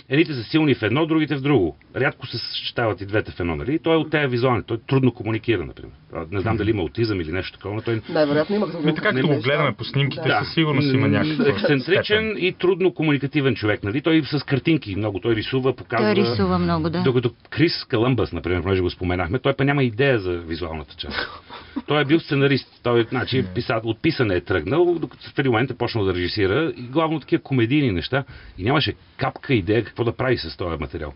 [0.08, 1.76] Едните са силни в едно, другите в друго.
[1.96, 3.56] Рядко се съчетават и двете в едно.
[3.56, 3.78] Нали.
[3.78, 4.62] Той е от тези визуални.
[4.62, 5.92] Той трудно комуникира, например.
[6.30, 9.12] Не знам дали има аутизъм или нещо такова, но той Най-вероятно имах да Ми така,
[9.12, 10.40] като го гледаме по снимките, Да.
[10.44, 13.82] със сигурност има някаква Ексцентричен и трудно комуникативен човек.
[13.82, 14.00] Нали?
[14.00, 15.20] Той с картинки много.
[15.20, 16.14] Той рисува, показва.
[16.14, 17.02] Той рисува много, да.
[17.02, 21.16] Докато Крис Каламбас, например, понеже го споменахме, той па няма идея за визуалната част.
[21.86, 25.70] Той е бил сценарист, той значи, писат, от писане е тръгнал, докато в един момент
[25.70, 28.24] е почнал да режисира и главно такива комедийни неща
[28.58, 31.12] и нямаше капка идея какво да прави с този материал.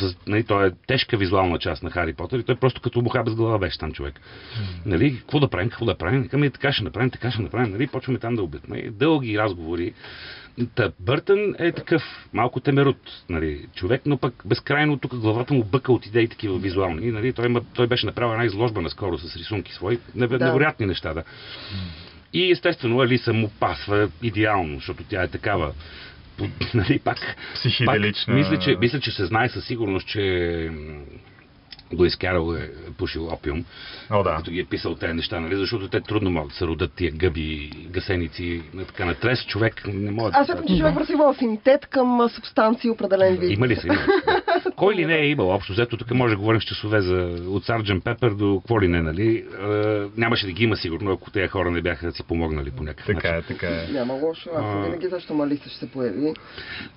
[0.00, 3.22] С, нали, той е тежка визуална част на Хари Потър и той просто като муха
[3.24, 4.20] без глава беше там човек.
[4.86, 6.22] Нали, какво да правим, какво да правим?
[6.22, 7.72] Викаме, така ще направим, така ще направим.
[7.72, 8.82] Нали, почваме там да обитме.
[8.90, 9.92] Дълги разговори.
[10.74, 15.92] Та, Бъртън е такъв, малко темерут, нали, човек, но пък безкрайно тук главата му бъка
[15.92, 17.10] от идеи такива визуални.
[17.12, 20.44] Нали, той, има, той беше направил една изложба наскоро с рисунки свои, неве- Да.
[20.44, 21.22] невероятни неща, да.
[22.32, 25.72] И естествено Алиса му пасва идеално, защото тя е такава.
[26.74, 27.18] Нали, пак,
[27.54, 28.34] Психиделична.
[28.34, 30.70] пак мисля, че, мисля, че се знае със сигурност, че
[31.98, 33.64] Луис Карл е пушил опиум,
[34.10, 34.36] О, да.
[34.36, 35.56] като ги е писал тези неща, нали?
[35.56, 39.82] защото те трудно могат да се родат тия гъби, гасеници, на така на трес човек
[39.86, 43.50] не може Аз смятам, че човек просто има афинитет към субстанции определен вид.
[43.50, 43.86] Има ли се?
[43.86, 43.96] Има.
[44.76, 45.72] Кой ли не е имал общо?
[45.72, 47.14] Взето тук може да говорим с часове за
[47.48, 49.44] от Сарджен Пепър до какво ли не, нали?
[49.62, 49.74] Е,
[50.16, 53.32] нямаше да ги има сигурно, ако тези хора не бяха си помогнали по някакъв Така
[53.32, 53.38] начин.
[53.38, 53.86] е, така е.
[53.92, 54.82] Няма лошо, аз А.
[54.84, 56.34] винаги защо Малиса ще се появи.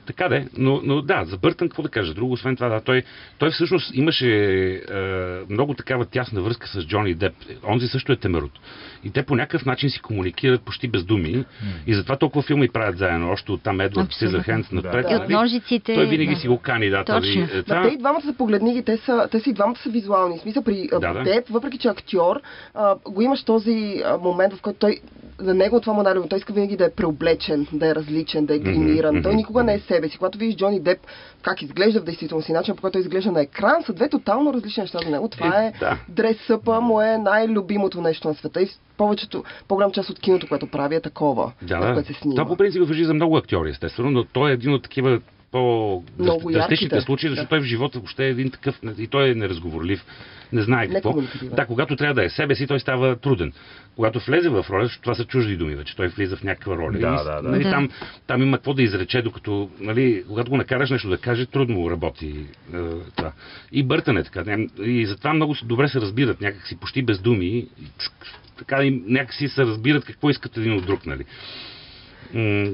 [0.06, 2.14] Така де, но, но да, за Бъртън какво да кажа?
[2.14, 3.04] Друго, освен това, да, той,
[3.38, 4.30] той всъщност имаше
[4.76, 5.12] е,
[5.50, 7.34] много такава тясна връзка с Джони Деп.
[7.68, 8.60] Онзи също е темерут.
[9.04, 11.46] И те по някакъв начин си комуникират почти без думи.
[11.88, 13.32] И затова толкова филми правят заедно.
[13.32, 14.14] Още от там Едвард.
[14.14, 15.06] Сизърхендс напред.
[15.06, 15.12] Да.
[15.12, 15.34] И от нали?
[15.34, 15.94] ножиците...
[15.94, 16.40] Той винаги да.
[16.40, 17.48] си го кани, да, Точно.
[17.58, 17.82] Ма това...
[17.82, 20.38] те и двамата са погледни те, са, те си и двамата са визуални.
[20.38, 21.24] В смисъл при Да, да.
[21.24, 22.42] теб, въпреки че е актьор,
[22.74, 25.00] а, го имаш този момент, в който той
[25.40, 26.30] за него това му е най-любимо.
[26.30, 29.16] Той иска винаги да е преоблечен, да е различен, да е гримиран.
[29.16, 30.18] мгм, Той никога не е себе си.
[30.18, 31.00] Когато видиш Джони Деп
[31.42, 34.82] как изглежда в действителност и начин, по който изглежда на екран, са две тотално различни
[34.82, 35.28] неща за него.
[35.28, 35.98] Това Е, е да.
[36.10, 38.62] дресъпа му е най-любимото нещо на света.
[38.62, 41.94] И повечето, по-голям част от киното, което прави е такова, Да, да.
[41.94, 42.36] което се снима.
[42.36, 45.20] Това по принцип въжи за много актьори, естествено, но той е един от такива
[45.54, 47.02] по Много драстичните ярките.
[47.06, 47.50] случаи, защото Да.
[47.50, 50.06] той в живота въобще е един такъв, и той е неразговорлив,
[50.54, 51.10] не знае какво.
[51.10, 51.56] Некомуникативен.
[51.56, 53.54] Да, когато трябва да е себе си, той става труден.
[53.96, 56.92] Когато влезе в роля, защото това са чужди думи вече, той влиза в някаква роля.
[56.92, 57.50] Да, и, да, да.
[57.50, 57.64] Нали.
[57.64, 57.90] Там,
[58.28, 62.36] там има какво да изрече, докато, нали, когато го накараш нещо да каже, трудно работи
[62.74, 62.78] е,
[63.16, 63.32] това.
[63.72, 64.44] И Бъртън е така.
[64.44, 67.68] Не, И затова много добре се разбират, някакси почти без думи.
[68.58, 71.24] Така и някакси се разбират какво искат един от друг, нали.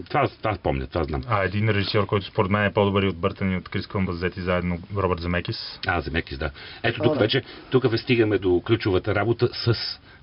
[0.09, 1.21] Това, това помня, това знам.
[1.27, 4.15] А един режисьор, който според мен е по-добър и от Бъртън и от Крис Колумбас
[4.15, 5.79] взети заедно, Робърт Замекис.
[5.87, 6.51] А, за Мекис, да.
[6.83, 7.19] Ето О, тук да.
[7.19, 9.73] вече, тук стигаме до ключовата работа с,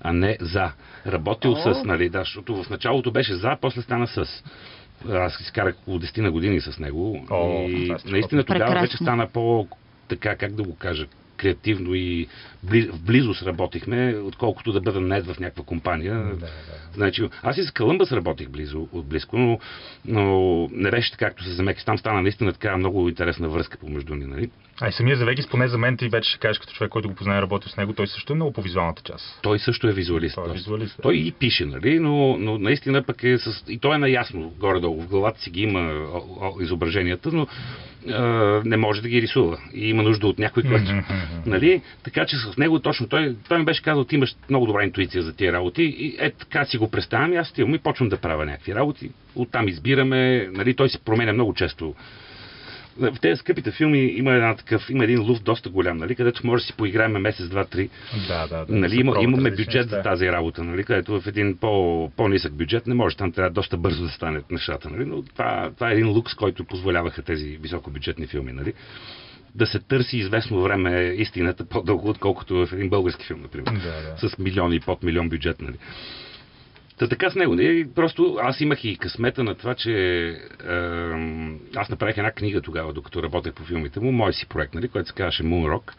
[0.01, 0.71] а не за.
[1.07, 1.73] Работил О.
[1.73, 4.43] с, нали, да, защото в началото беше за, после стана с.
[5.09, 8.11] Аз изкарах около 10 на години с него О, и фантастично.
[8.11, 8.81] наистина тогава Прекрасно.
[8.81, 9.67] вече стана по,
[10.07, 12.27] така, как да го кажа, креативно и
[12.63, 16.15] бли, в близост работихме, отколкото да бъда нет в някаква компания.
[16.15, 16.47] Да, да.
[16.93, 19.59] Значи, аз и с Калъмбас работих близо, от близко, но,
[20.05, 21.85] но не беше така, както се замекис.
[21.85, 24.25] Там стана наистина така много интересна връзка помежду ни.
[24.25, 24.49] Нали?
[24.81, 27.15] А и самия Завегис, поне за мен, ти вече ще кажеш като човек, който го
[27.15, 29.39] познае и работил с него, той също е много по визуалната част.
[29.41, 30.35] Той също е визуалист.
[30.35, 30.97] Той е визуалист.
[30.97, 31.01] да.
[31.01, 31.99] Той и пише, нали?
[31.99, 33.63] но, но наистина пък е с...
[33.67, 35.01] И той е наясно горе-долу.
[35.01, 36.09] В главата си ги има
[36.61, 37.47] изображенията, но
[38.09, 38.23] а,
[38.65, 39.57] не може да ги рисува.
[39.73, 40.91] И има нужда от някой, който...
[41.45, 41.81] нали?
[42.03, 45.23] Така че с него точно той, той ми беше казал, ти имаш много добра интуиция
[45.23, 45.83] за тия работи.
[45.83, 49.11] И е така си го представям аз стивам и почвам да правя някакви работи.
[49.35, 50.49] Оттам избираме.
[50.53, 50.73] Нали?
[50.73, 51.95] Той се променя много често.
[52.99, 56.61] В тези скъпите филми има, една такъв, има един луфт доста голям, нали, където може
[56.61, 57.89] да си поиграем месец, два, три.
[58.27, 58.75] Да, да, да.
[58.75, 62.93] Нали, има, имаме бюджет за тази работа, нали, където в един по, по-нисък бюджет не
[62.93, 64.89] може, там трябва доста бързо да станат нещата.
[64.89, 68.51] Нали, но това, това е един лукс, който позволяваха тези високобюджетни филми.
[68.51, 68.73] Нали.
[69.55, 73.71] Да се търси известно време истината по-дълго, отколкото в един български филм, например.
[73.71, 74.29] Да, да.
[74.29, 75.61] С милиони и под милион бюджет.
[75.61, 75.75] Нали.
[76.97, 77.55] Та така с него.
[77.55, 77.87] Нали?
[77.95, 79.91] Просто аз имах и късмета на това, че
[81.75, 85.07] аз направих една книга тогава, докато работех по филмите му, мой си проект, нали, който
[85.07, 85.91] се казваше Moon Rock.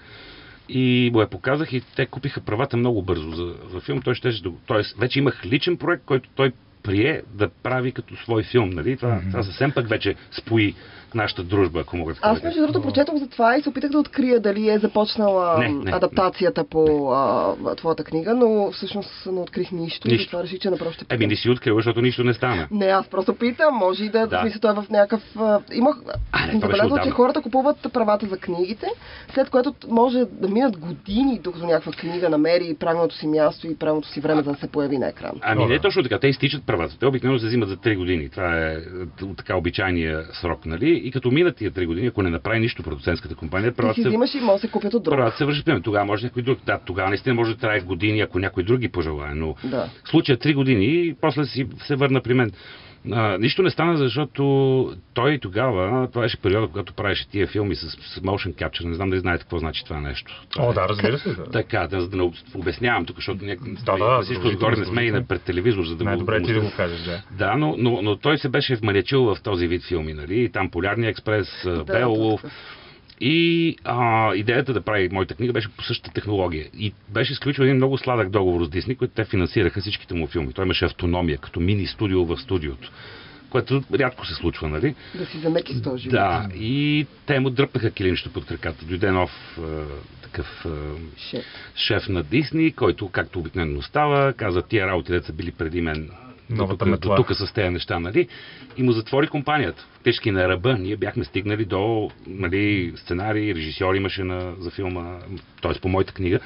[0.68, 4.02] И му я показах и те купиха правата много бързо за, за филм.
[4.02, 4.30] Той ще,
[4.66, 8.70] тоест, вече имах личен проект, който той прие да прави като свой филм.
[8.70, 8.96] Нали?
[8.96, 9.30] Това, Мгм.
[9.30, 10.74] това съвсем пък вече спои
[11.14, 12.44] нашата дружба, ако мога да Аз кажа.
[12.44, 15.90] между другото прочетох за това и се опитах да открия дали е започнала Не, не,
[15.92, 20.24] адаптацията по а, твоята книга, но всъщност не открих нищо, и Нищо.
[20.24, 21.16] затова реших, че направо ще питам.
[21.16, 22.68] Еми не си открил, защото нищо не стана.
[22.70, 24.40] Не, аз просто питам, може и да, Да.
[24.40, 25.22] смисъл, той е в някакъв...
[25.72, 25.96] Имах...
[26.32, 28.86] А, не, съм това забелязала, че хората купуват правата за книгите,
[29.34, 34.08] след което може да минат години, докато някаква книга намери правилното си място и правилното
[34.08, 35.32] си време за да се появи на екран.
[35.42, 35.80] Ами не да.
[35.80, 36.18] точно така.
[36.18, 36.98] Те изтичат правата.
[36.98, 38.28] Те обикновено се взимат за 3 години.
[38.28, 40.97] Това е е, така обичайния срок, нали?
[40.98, 44.34] И като минат тия 3 години, ако не направи нищо продуцентската компания, правата се, взимаш
[44.34, 45.14] и може да се купят от друг.
[45.14, 45.64] правата се вършат.
[45.64, 46.58] Примерно, Тогава може някой друг.
[46.66, 49.34] Да, тогава наистина може да трае години, ако някой друг ги пожелае.
[49.34, 49.90] Но Да.
[50.04, 52.50] в случая 3 години и после си се върна при мен.
[53.12, 54.42] А, нищо не стана, защото
[55.14, 58.84] той тогава, това беше периода, когато правеше тия филми с, с motion capture.
[58.84, 60.44] Не знам дали знаете какво значи това нещо.
[60.50, 61.28] Това О, е- да, разбира се.
[61.28, 61.44] Да.
[61.44, 63.56] Така, да, за да не обяснявам тук, защото да,
[63.86, 66.40] Да, да, всичко отгоре не сме и на пред телевизор, за да го- Най-добре е
[66.40, 67.22] го ти да го кажеш, да.
[67.30, 70.42] да, но, но, но той се беше вманячил в този вид филми, нали?
[70.42, 72.42] И там Полярния експрес, да, Беолов.
[72.42, 72.56] такъв.
[73.20, 76.66] И а, идеята да прави моята книга беше по същата технология.
[76.78, 80.52] И беше сключил един много сладък договор с Дисни, който те финансираха всичките му филми.
[80.52, 82.90] Той имаше автономия, като мини студио в студиото.
[83.50, 84.94] Което рядко се случва, нали?
[85.14, 86.12] Да си замеки с този живот.
[86.12, 88.84] Да, и те му дръпнаха килимчето под краката.
[88.84, 89.62] Дойде нов е,
[90.22, 90.68] такъв е,
[91.20, 91.44] Шеф.
[91.76, 96.10] шеф на Дисни, който, както обикновено става, каза, тия работи, деца били преди мен,
[96.50, 97.16] Новата до, метла.
[97.16, 98.28] до тук с тези неща, нали?
[98.76, 99.86] И му затвори компанията.
[99.92, 100.78] Фактически на ръба.
[100.78, 105.18] Ние бяхме стигнали до нали, сценарий, режисьор имаше на, за филма,
[105.62, 105.80] т.е.
[105.80, 106.40] по моята книга.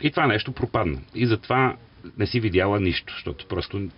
[0.00, 0.98] И това нещо пропадна.
[1.14, 1.76] И затова
[2.18, 3.88] не си видяла нищо, защото просто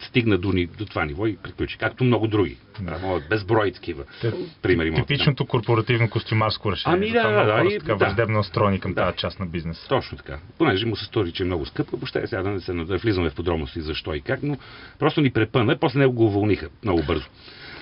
[0.00, 1.78] стигна до, до това ниво и приключи.
[1.78, 2.56] Както много други.
[2.80, 3.20] Да.
[3.30, 4.04] Безброй такива.
[4.20, 6.96] Те- Примери Типичното корпоративно костюмарско решение.
[6.96, 7.96] Ами да, да, и- така да.
[7.96, 9.04] враждебно настроени към Да.
[9.04, 9.86] тази част на бизнес.
[9.88, 10.38] Точно така.
[10.58, 13.30] Понеже му се стори, че е много скъпо, въобще сега да не се да влизаме
[13.30, 14.56] в подробности защо и как, но
[14.98, 17.26] просто ни препъна, после него го уволниха много бързо.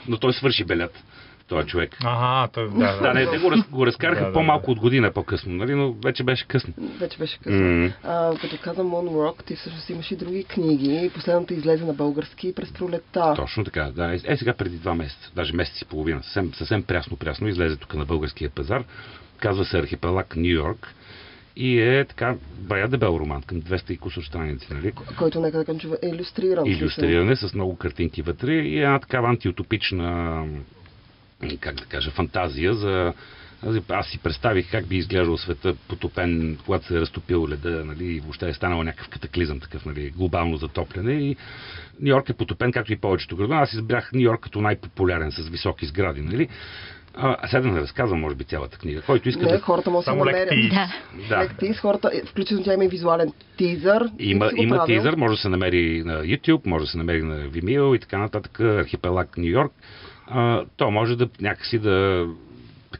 [0.09, 1.05] Но той свърши белят.
[1.49, 1.97] Този човек.
[2.05, 4.73] Ага, той, да, Да, не, те го, раз, го разкараха Да, да, по-малко да.
[4.73, 6.75] от година по-късно, нали, но вече беше късно.
[7.01, 7.61] Вече беше късно.
[7.61, 7.93] М.
[8.05, 11.11] А, като каза Монрок, ти всъщност имаш и други книги.
[11.15, 13.35] Последната излезе на български през пролетта.
[13.37, 14.15] Точно така, да.
[14.15, 17.95] Е, е, сега преди два месеца, даже месец и половина, съвсем, съвсем прясно-прясно, излезе тук
[17.95, 18.85] на българския пазар.
[19.39, 20.95] Казва се Архипелаг Нью Йорк
[21.59, 24.93] и е така бая дебел роман, към 200 и кусор страници, нали?
[25.19, 26.67] който нека да кажем, е иллюстриран.
[26.67, 30.45] Иллюстриране с много картинки вътре и една такава антиутопична,
[31.61, 33.13] как да кажа, фантазия за
[33.67, 38.05] аз- аз си представих как би изглеждал света потопен, когато се е разтопил леда, нали,
[38.05, 41.13] и въобще е станал някакъв катаклизъм, такъв, нали, глобално затопляне.
[41.13, 41.37] И
[42.01, 43.57] Нью Йорк е потопен, както и повечето градове.
[43.57, 46.49] Аз избрах Нью Йорк като най-популярен с високи сгради, нали.
[47.15, 49.03] А, сега да не разказвам, може би, цялата книга.
[49.03, 49.61] Който иска Не, да...
[49.61, 50.51] хората могат да Само лек намерят.
[50.51, 50.71] тиз.
[50.71, 50.89] Да.
[51.29, 51.43] Да.
[51.45, 54.11] Лек тиз, хората, е, включително тя има и визуален тизър.
[54.19, 54.97] Има, има правил.
[54.97, 58.19] тизър, може да се намери на YouTube, може да се намери на Vimeo и така
[58.19, 59.73] нататък, Архипелаг Нью Йорк.
[60.77, 62.27] То може да някакси да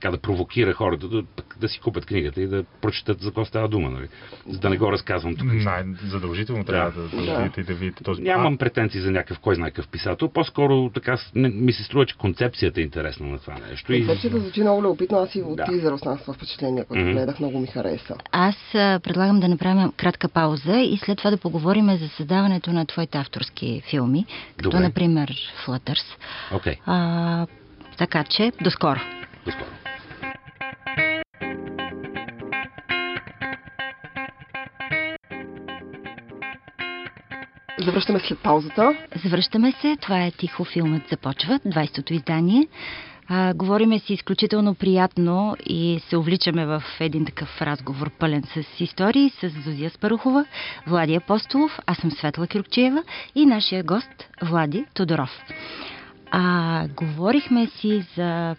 [0.01, 1.23] така да провокира хората да,
[1.61, 4.09] да си купят книгата и да прочитат за какво става дума, нали?
[4.49, 5.47] За да не го разказвам тук.
[5.53, 7.39] Най- задължително трябва да, да, Да.
[7.39, 10.29] видите и да видите този Нямам претенции за някакъв кой знае какъв писател.
[10.29, 13.93] По-скоро така ми се струва, че концепцията е интересна на това нещо.
[13.93, 13.99] И...
[14.07, 15.19] Концепцията звучи много любопитно.
[15.19, 15.65] Аз и от Да.
[15.65, 17.13] тизър останах това впечатление, което Мгм.
[17.13, 18.15] гледах, много ми хареса.
[18.33, 23.19] Аз предлагам да направим кратка пауза и след това да поговорим за създаването на твоите
[23.19, 24.81] авторски филми, като Добре.
[24.83, 25.35] например
[25.67, 26.05] Flutters.
[26.53, 27.47] Окей, А,
[27.99, 29.01] така че, до скоро.
[29.49, 29.71] До скоро.
[37.79, 38.97] Завръщаме след паузата.
[39.25, 39.97] Завръщаме се.
[40.01, 42.69] Това е Тихо филмът започва, 20-то издание.
[43.31, 49.31] А, говориме си изключително приятно и се увличаме в един такъв разговор, пълен с истории,
[49.31, 50.45] с Зозия Спарухова,
[50.87, 53.03] Влади Апостолов, аз съм Светла Кюркчиева
[53.35, 55.31] и нашия гост Влади Тодоров.
[56.31, 58.57] А, говорихме си за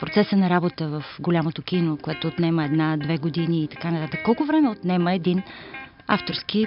[0.00, 4.20] процеса на работа в голямото кино, което отнема една-две години и така нататък.
[4.24, 5.42] Колко време отнема един
[6.06, 6.66] авторски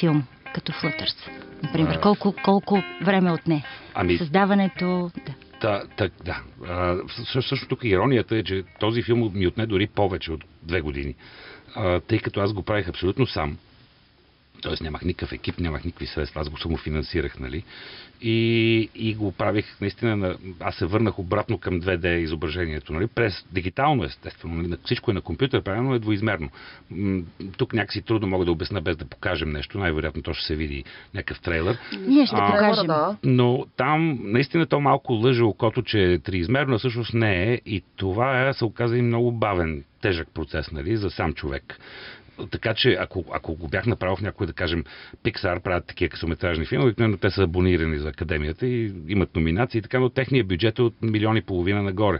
[0.00, 0.24] филм,
[0.54, 1.30] като Flutters?
[1.62, 3.64] Например, колко, колко време отне?
[3.94, 5.10] Ами, Създаването...
[5.26, 5.34] Да.
[5.60, 6.42] Та, та, да.
[6.68, 11.14] А, също тук иронията е, че този филм ми отне дори повече от две години.
[11.74, 13.58] А, тъй като аз го правих абсолютно сам.
[14.62, 17.64] Тоест нямах никакъв екип, нямах никакви средства, аз го самофинансирах, нали?
[18.22, 20.36] И, и го правих наистина, на...
[20.60, 23.06] аз се върнах обратно към 2D изображението, нали?
[23.06, 24.66] През дигитално естествено, нали?
[24.66, 26.50] На- всичко е на компютър, правилно е двоизмерно.
[26.90, 27.22] М,
[27.56, 30.84] Тук някакси трудно мога да обясна без да покажем нещо, най-вероятно то ще се види
[31.14, 31.78] някакъв трейлер.
[32.00, 32.86] Ние ще А, покажем.
[32.86, 33.16] Да.
[33.24, 37.60] Но там наистина то малко лъже окото, че е триизмерно, а всъщност не е.
[37.66, 41.78] И това е, се оказа и много бавен, тежък процес, нали, за сам човек.
[42.50, 44.84] Така че, ако, ако го бях направил в някой, да кажем,
[45.24, 49.98] Pixar правят такива късометражни филми, обикновено те са абонирани за академията и имат номинации така,
[50.00, 52.18] но техният бюджет е от милиони и половина нагоре.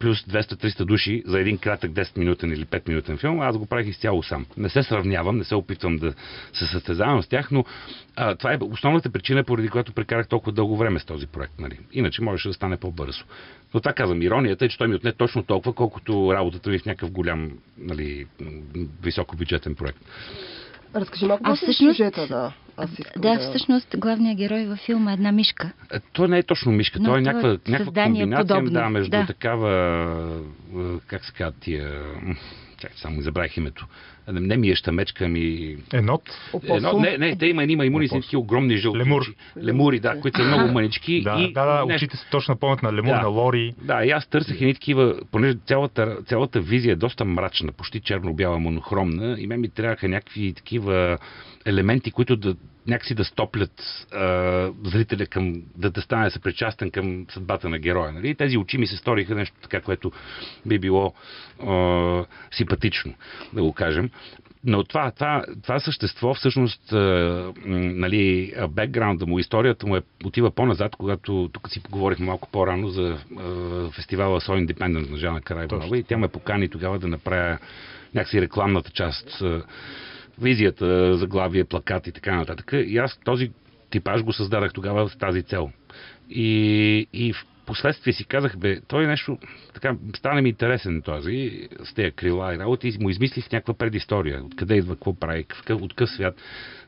[0.00, 4.46] Плюс 200-300 души за един кратък 10-минутен или 5-минутен филм, аз го правих изцяло сам.
[4.56, 6.14] Не се сравнявам, не се опитвам да
[6.52, 7.64] се състезавам с тях, но
[8.16, 11.52] а, това е основната причина, поради която прекарах толкова дълго време с този проект.
[11.58, 11.78] Нали.
[11.92, 13.24] Иначе можеше да стане по-бързо.
[13.74, 16.86] Но това казвам, иронията е, че той ми отне точно толкова, колкото работата ми в
[16.86, 18.26] някакъв голям, нали,
[19.02, 19.98] високобюджетен проект.
[20.96, 22.52] Разкажи малко А повече за всъщност- сюжета, да.
[22.76, 25.72] Аз искам Да, всъщност главният герой във филма е една мишка.
[25.92, 28.88] Е, Той не е точно мишка, Но той е е някаква, някаква комбинация подобно, да,
[28.88, 29.26] между да.
[29.26, 29.72] такава,
[30.76, 32.02] е, как се казва тия,
[32.78, 33.86] чакай, само забравих името.
[34.28, 35.76] Не, не ми е щамечка, ми...
[35.92, 36.22] Енот.
[36.62, 39.34] Едно, не, не, те има, има имуни с огромни жълти Лемур.
[39.64, 41.22] Лемури, да, които са много мънички.
[41.22, 43.20] Да, и да, да, нещо- очите са точно напомнят на Лемур, Да.
[43.22, 43.74] на Лори.
[43.82, 48.58] Да, и аз търсех едни такива, понеже цялата, цялата визия е доста мрачна, почти черно-бяла,
[48.58, 51.18] монохромна, и мен ми трябваха някакви такива
[51.66, 52.56] елементи, които да
[52.86, 58.12] някакси да стоплят а, зрителя към, да, да стане съпричастен към съдбата на героя.
[58.12, 58.28] Нали?
[58.28, 60.12] И тези очи ми се сториха нещо така, което
[60.66, 61.14] би било
[61.66, 63.14] а, симпатично,
[63.52, 64.09] да го кажем.
[64.64, 70.96] Но това, това, това същество, всъщност, м, нали, бекграунда му, историята му е, отива по-назад,
[70.96, 76.02] когато тук си поговорихме малко по-рано за а, фестивала So Independent на Жана Карайбанова и
[76.02, 77.58] тя ме покани тогава да направя
[78.14, 79.62] някакси рекламната част, а,
[80.40, 82.72] визията, заглавие, плакат и така нататък.
[82.72, 83.50] И аз този
[83.90, 85.70] типаж го създадах тогава с тази цел.
[86.30, 87.34] И, и
[87.66, 89.38] последствие си казах, бе, той е нещо,
[89.74, 94.42] така, стане ми интересен този, с тези крила и работи, и му измислих някаква предистория,
[94.44, 96.34] откъде идва, какво прави, от къв свят.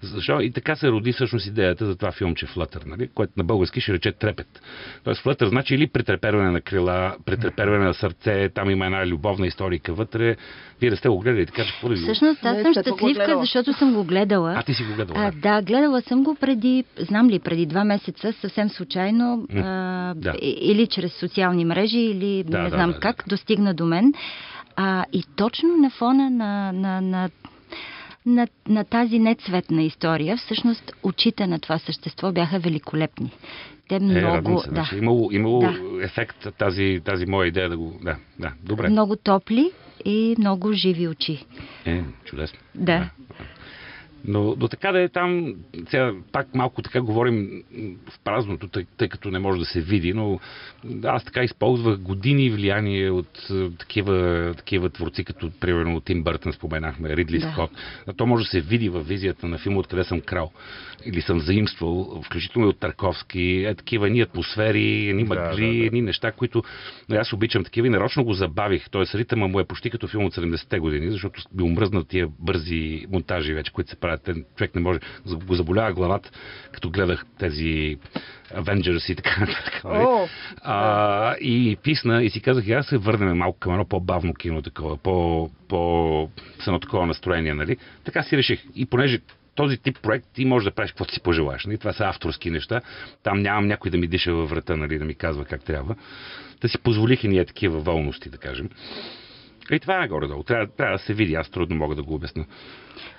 [0.02, 0.40] Защо?
[0.40, 3.08] И така се роди всъщност идеята за това филмче Флътър, нали?
[3.08, 4.62] което на български ще рече трепет.
[5.04, 9.94] Тоест Флътър значи или претреперване на крила, претреперване на сърце, там има една любовна историка
[9.94, 10.36] вътре.
[10.80, 13.40] Вие да сте го гледали, така че го- Всъщност аз Не, съм щастливка, гледала.
[13.40, 14.54] защото съм го гледала.
[14.56, 15.38] А ти си го гледал, А, да.
[15.54, 19.46] да, гледала съм го преди, знам ли, преди два месеца, съвсем случайно.
[19.50, 20.34] М, А, да.
[20.42, 23.24] и- или чрез социални мрежи, или Да, не да, знам да, как, да.
[23.28, 24.12] достигна до мен.
[24.76, 27.30] А, и точно на фона на, на, на
[28.26, 33.32] на, на тази нецветна история, всъщност очите на това същество бяха великолепни.
[33.88, 34.68] Те Е, много, радвам се.
[34.68, 35.74] да, Значи, имало, имало Да.
[36.04, 37.98] ефект тази, тази моя идея да го...
[38.02, 38.88] Да, да, добре.
[38.88, 39.70] много топли
[40.04, 41.44] и много живи очи.
[41.86, 42.58] Е, чудесно.
[42.74, 43.10] Да.
[44.24, 45.54] Но до така да е там,
[45.88, 47.62] сега пак малко така говорим
[48.10, 50.40] в празното, тъй, тъй като не може да се види, но
[51.04, 57.16] аз така използвах години влияние от е, такива, такива творци, като примерно Тим Бъртън споменахме,
[57.16, 57.52] Ридли Да.
[57.52, 57.70] Скот.
[58.06, 60.52] А то може да се види в визията на филма Откъде съм крал.
[61.04, 65.78] Или съм заимствал, включително и от Тарковски, е, такива ни атмосфери, едни Да, мъгли, да,
[65.80, 65.86] да.
[65.86, 66.62] едни неща, които
[67.08, 68.90] но аз обичам такива и нарочно го забавих.
[68.90, 73.06] Тоест ритъма му е почти като филм от 70-те години, защото ми омръзнат тия бързи
[73.10, 74.11] монтажи вече, които се правят.
[74.18, 74.98] Те- Човек не може,
[75.46, 76.30] го заболява главата,
[76.72, 77.98] като гледах тези
[78.54, 79.80] Avengers и така нататък.
[80.62, 84.96] А, и писна и си казах, аз се върнем малко към едно по-бавно кино, такова,
[84.96, 87.76] по, по, с едно такова настроение, нали?
[88.04, 88.64] Така си реших.
[88.74, 89.20] И понеже
[89.54, 91.64] този тип проект ти можеш да правиш каквото си пожелаеш.
[91.64, 91.78] Нали?
[91.78, 92.80] Това са авторски неща.
[93.22, 95.94] Там нямам някой да ми диша във врата, нали, да ми казва как трябва.
[96.60, 98.68] Да си позволих и ние такива волности, да кажем.
[99.70, 100.42] И това е горе-долу.
[100.42, 101.34] Трябва, трябва да се види.
[101.34, 102.14] Аз трудно мога да го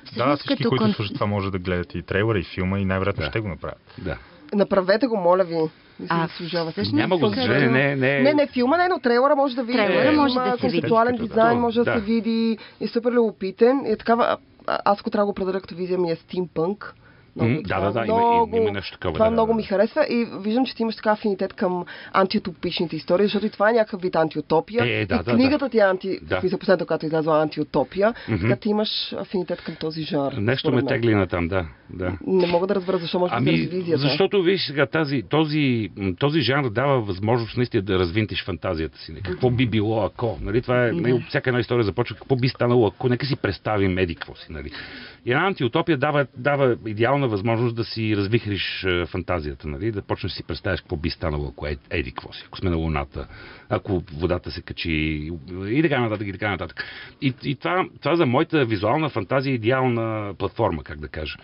[0.03, 0.25] обясня.
[0.25, 2.79] Да, Всъщност, всички, като които кон- слушат това, може да гледат и трейлера, и филма,
[2.79, 3.29] и най-вероятно Да.
[3.29, 3.79] ще го направят.
[3.97, 4.17] Да.
[4.55, 5.55] направете го, моля ви.
[5.99, 9.35] Мисля, А, всъщност, Няма го, за съжаление, не, не, Не, не, филма не, но трейлера
[9.35, 9.77] може да види.
[9.77, 10.61] Трейлера може да се види.
[10.61, 11.93] концептуален дизайн, може да, Да.
[11.93, 12.57] се види.
[12.79, 13.85] И супер любопитен.
[13.85, 14.37] И такава,
[14.67, 16.95] а- аз ако трябва да го определя като визия ми е стимпънк.
[17.35, 19.55] Да, да, да, има- много, има нещо такова, Това да, да, много да.
[19.55, 23.69] ми харесва и виждам, че ти имаш така афинитет към антиутопичните истории, защото и това
[23.69, 24.83] е някакъв вид антиутопия.
[24.85, 26.19] Е, да, и да, книгата ти е анти...
[26.21, 26.39] Да.
[26.39, 28.13] Смисъл, последната, която е излязла антиутопия.
[28.29, 28.41] Мгм.
[28.41, 30.33] Така ти имаш афинитет към този жанр.
[30.33, 31.65] Нещо ме тегли на там, да.
[31.89, 32.17] да.
[32.27, 34.01] Не мога да разбера защо може да Ами, заради визията.
[34.01, 39.13] защото виж сега тази, този, този жанр дава възможност наистина да развинтиш фантазията си.
[39.23, 40.37] Какво би било ако?
[40.41, 43.09] Нали, това е, нали, всяка една история започва какво би станало ако.
[43.09, 44.47] Нека си представим еди какво си.
[44.49, 44.71] Нали.
[45.25, 49.67] И една антиутопия дава, дава идеална възможност да си развихриш е, фантазията.
[49.67, 52.43] Нали, да почнеш да си представиш какво би станало ако е, еди какво си.
[52.47, 53.27] Ако сме на Луната,
[53.69, 54.91] ако водата се качи
[55.65, 56.83] и така нататък, и така нататък.
[57.21, 61.35] И, и това, това за моята визуална фантазия е идеална платформа, как да кажа.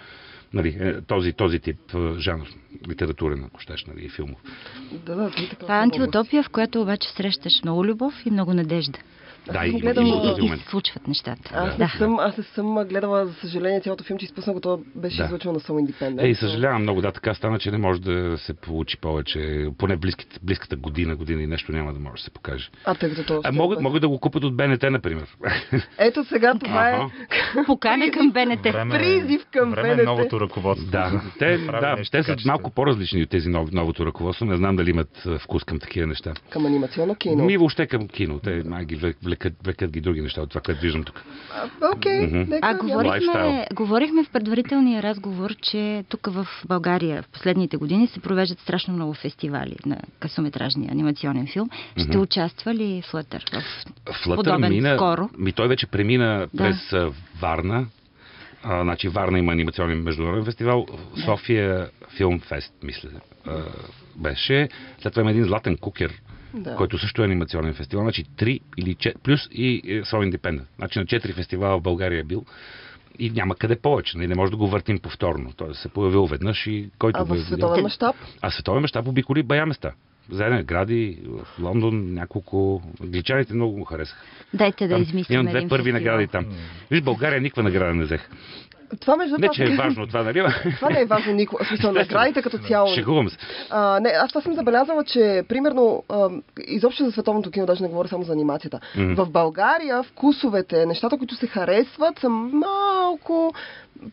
[0.54, 2.48] Нали, е, този, този тип е, жанр,
[2.90, 4.40] литературен, ако щеш, нали, и филмов.
[5.06, 9.00] Да, да, Това е антиутопия, в която обаче срещаш много любов и много надежда.
[9.48, 10.06] Да, и, гледала-
[10.40, 11.52] и, И, и, случват нещата.
[11.54, 11.84] Аз, Да.
[11.84, 15.18] не съм, аз не съм гледала, за съжаление, цялото филм, че изпуснах го, то беше
[15.18, 15.24] Да.
[15.24, 16.24] излъчено на Some Independent.
[16.24, 19.40] Ей, съжалявам много, да, така стана, че не може да се получи повече,
[19.78, 22.70] поне в близките, близката година, година и нещо няма да може да се покаже.
[22.86, 23.42] А, тъй като то...
[23.44, 25.26] А могат, могат да го купят от БНТ, например.
[26.00, 27.10] Ето сега това е Аха.
[27.66, 28.62] Покана към БНТ.
[28.64, 30.06] Време, е- Призив към време е БНТ.
[30.06, 30.88] новото ръководство.
[30.88, 34.46] да, те, да, те са малко по-различни от тези нов, новото ръководство.
[34.46, 35.10] Не знам дали имат
[35.40, 36.34] вкус към такива неща.
[36.50, 37.46] към анимационно кино.
[37.46, 38.40] Ми въобще към кино.
[38.40, 41.24] Те май ги влек- влекат, влекат ги други неща от това, което виждам тук.
[41.54, 42.38] А, Окей, Мгм.
[42.38, 48.20] нека А говорихме, говорихме в предварителния разговор, че тук в България в последните години се
[48.20, 51.70] провеждат страшно много фестивали на късометражния анимационен филм.
[51.98, 52.20] Ще Мгм.
[52.20, 55.30] участва ли Флътър в Флътър подобен мина, скоро?
[55.38, 56.64] ми той вече премина Да.
[56.64, 56.94] през
[57.42, 57.86] Варна.
[58.64, 60.86] А, значи Варна има анимационен международен фестивал.
[61.26, 63.10] София Филм Фест, мисля,
[63.48, 63.62] а,
[64.16, 64.70] беше.
[65.02, 66.14] След това има един златен кукер,
[66.54, 66.76] Да.
[66.76, 68.06] който също е анимационен фестивал.
[68.06, 70.64] Значи 3 или 4, плюс и е, So Independent.
[70.78, 72.46] Значи на 4 фестивала в България е бил.
[73.20, 74.18] И няма къде повече.
[74.18, 75.54] нали, Не може да го въртим повторно.
[75.54, 78.16] Той се появил веднъж и който А го е световен мащаб?
[78.42, 79.92] а световен мащаб обиколи бая места.
[80.32, 82.82] Заедно награди в Лондон, няколко.
[83.02, 84.22] Англичаните много го харесаха.
[84.54, 85.94] Дайте да Там измислим Имам две първи фестивал.
[85.94, 86.46] награди там.
[86.92, 88.30] Виж, България никаква награда не взех.
[89.02, 90.44] Това между Не, това- че е важно това, нали?
[90.76, 91.66] Това не е важно никога.
[91.66, 92.88] Смисъл, наградите като цяло.
[92.88, 93.38] Шегувам се.
[93.70, 96.30] А, не, аз това съм забелязала, че примерно а,
[96.68, 98.80] изобщо за световното кино, даже не говоря само за анимацията.
[98.98, 99.14] Мгм.
[99.16, 103.54] В България вкусовете, нещата, които се харесват, са малко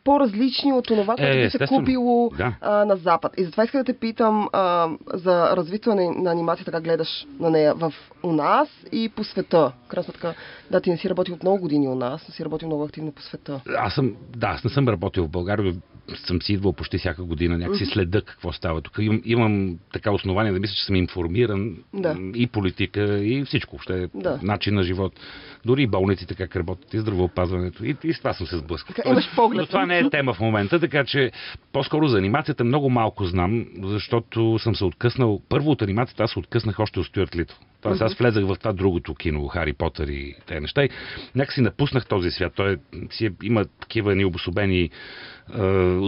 [0.05, 2.55] по-различни от това, което Е, се купило Да.
[2.61, 3.33] а, на Запад.
[3.37, 7.51] И затова иска да те питам а, за развитие на, на анимацията, как гледаш на
[7.51, 9.73] нея в, у нас и по света.
[9.87, 10.35] В Крайна сметка,
[10.71, 13.13] да, ти не си работил от много години у нас, но си работил много активно
[13.13, 13.61] по света.
[13.79, 15.75] Аз съм, да, аз не съм работил в България,
[16.15, 18.99] съм си идвал почти всяка година, някакси следа какво става тук.
[18.99, 22.17] Имам, имам така основание да мисля, че съм информиран Да.
[22.35, 24.39] и политика, и всичко, въобще Да.
[24.43, 25.21] начин на живот.
[25.65, 27.85] Дори и болниците как работят, и здравеопазването.
[27.85, 28.95] И, и с това съм се сблъскал.
[28.95, 29.61] Така, имаш поглед.
[29.61, 31.31] Но това не е тема в момента, така че
[31.73, 35.41] по-скоро за анимацията много малко знам, защото съм се откъснал.
[35.49, 37.55] Първо от анимацията аз се откъснах още от Стюарт Литл.
[37.83, 40.89] Тоест аз влезах в това другото кино, Хари Потър и тези неща и
[41.35, 42.53] някакси напуснах този свят.
[42.57, 42.77] Той е,
[43.11, 44.91] си е, има такива необособени е,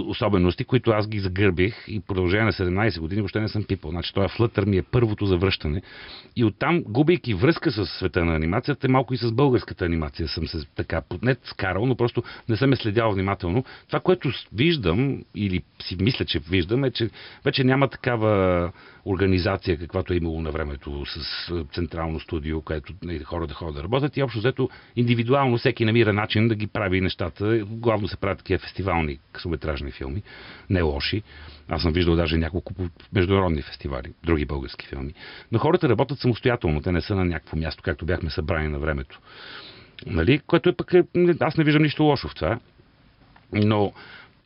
[0.06, 3.90] особености, които аз ги загърбих и продължение на 17 години въобще не съм пипал.
[3.90, 5.82] Значи това флътър ми е първото завръщане.
[6.36, 10.58] И оттам, губейки връзка с света на анимацията, малко и с българската анимация съм се
[10.76, 13.64] така не скарал, но просто не съм е следял внимателно.
[13.86, 17.10] Това, което виждам или си мисля, че виждам е, че
[17.44, 18.72] вече няма такава
[19.08, 23.82] организация, каквато е имало на времето с централно студио, където нали, хора да ходят да
[23.82, 27.64] работят и общо взето индивидуално всеки намира начин да ги прави нещата.
[27.66, 30.22] Главно се правят такива фестивални късометражни филми,
[30.70, 31.22] не лоши.
[31.68, 32.72] Аз съм виждал даже няколко
[33.12, 35.14] международни фестивали, други български филми.
[35.52, 39.20] Но хората работят самостоятелно, те не са на някакво място, както бяхме събрани на времето.
[40.06, 40.38] Нали?
[40.38, 41.04] Което е пък, е,
[41.40, 42.58] аз не виждам нищо лошо в това.
[43.52, 43.92] Но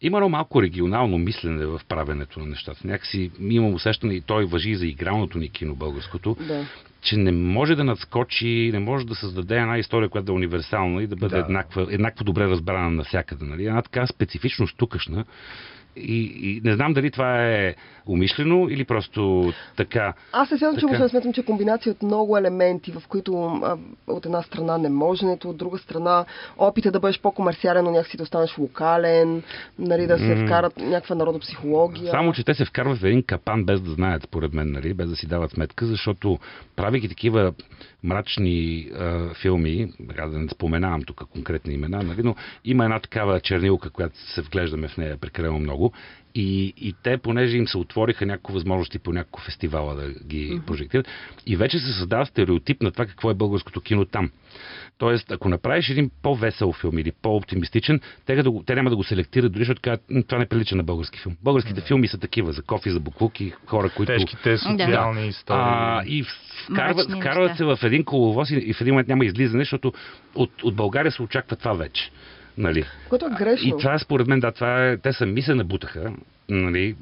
[0.03, 2.81] има едно малко регионално мислене в правенето на нещата.
[2.85, 6.67] Някакси имам усещане и той въжи за игралното ни кино българското, Да.
[7.03, 11.03] че не може да надскочи, не може да създаде една история, която да е универсална
[11.03, 11.41] и да бъде Да.
[11.41, 13.45] еднаква, еднакво добре разбрана навсякъде.
[13.45, 13.67] Нали?
[13.67, 15.25] Една така специфичност тукашна.
[15.97, 17.74] И, и не знам дали това е
[18.07, 20.14] умишлено или просто така.
[20.32, 21.03] Аз не смятам, че Така.
[21.03, 23.76] го смятам, че комбинация от много елементи, в които а,
[24.07, 26.24] от една страна не моженето, от друга страна
[26.59, 29.43] опита да бъдеш по-комерциален, но някакси да останеш локален,
[29.78, 32.11] нали, да се вкарат някаква народопсихология.
[32.11, 34.95] Само, че те се вкарват в един капан без да знаят, според мен, нали?
[34.95, 36.38] без да си дават сметка, защото
[36.76, 37.53] правейки такива
[38.05, 42.22] мрачни а, филми, да не споменавам тук конкретни имена, нали?
[42.22, 42.34] но
[42.64, 45.82] има една такава чернилка, която се вглеждаме в нея прекалено много.
[46.35, 51.09] И, и те, понеже им се отвориха някакви възможности по някакво фестивала да ги прожектират,
[51.47, 54.30] и вече се създава стереотип на това какво е българското кино там.
[54.99, 59.05] Тоест, ако направиш един по-весел филм или по-оптимистичен, те, да го, те няма да го
[59.05, 61.37] селектират, дори защото казват, «М, това не прилича на български филм.
[61.43, 64.12] Българските филми са такива, за кофи, за буклуки, хора, които...
[64.12, 65.61] Тежките социални истории.
[65.64, 66.24] А, и
[66.64, 67.57] вкарват, Мрачни вкарват неща.
[67.57, 69.93] се в един коловоз и, и в един момент няма излизане, защото
[70.35, 72.11] от, от България се очаква това вече.
[72.59, 72.85] Нали?
[73.09, 73.69] Което е грешно.
[73.69, 76.13] И това според мен, да, това е, те сами се набутаха
[76.49, 76.95] нали,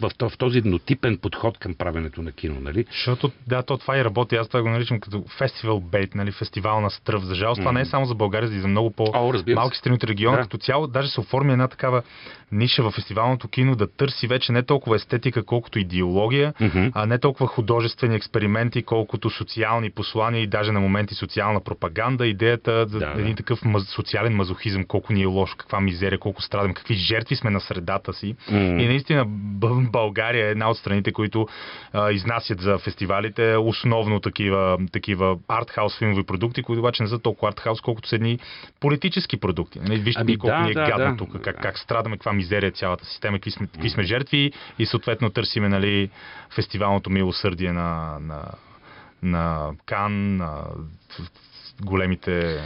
[0.00, 2.60] в, в, този еднотипен подход към правенето на кино.
[2.60, 2.84] Нали?
[2.90, 4.36] Защото, да, то това и работи.
[4.36, 7.22] Аз това го наричам като фестивал бейт, нали, фестивална стръв.
[7.24, 7.74] За жалост, това Мгм.
[7.78, 10.36] не е само за България, и за много по-малки страни от региона.
[10.36, 10.42] Да.
[10.42, 12.02] Като цяло, даже се оформи една такава
[12.52, 16.86] ниша в фестивалното кино да търси вече не толкова естетика, колкото идеология, Мгм.
[16.94, 22.26] а не толкова художествени експерименти, колкото социални послания и даже на моменти социална пропаганда.
[22.26, 23.20] Идеята за Да, да.
[23.20, 27.36] един такъв маз, социален мазохизъм, колко ни е лошо, каква мизерия, колко страдам, какви жертви
[27.36, 28.36] сме на средата си.
[28.78, 29.24] И наистина
[29.92, 31.48] България е една от страните, които
[31.92, 37.48] а, изнасят за фестивалите основно такива, такива артхаус филмови продукти, които обаче не са толкова
[37.48, 38.38] артхаус, колкото са едни
[38.80, 39.80] политически продукти.
[39.80, 41.16] Нали, вижте Ами ами, колко да, ни е да, гадно да.
[41.16, 44.86] тук, как, как страдаме, каква мизерия е цялата система, какви сме, какви сме жертви и
[44.86, 46.10] съответно търсиме нали,
[46.54, 48.44] фестивалното милосърдие на, на,
[49.22, 50.64] на Кан, на
[51.84, 52.58] големите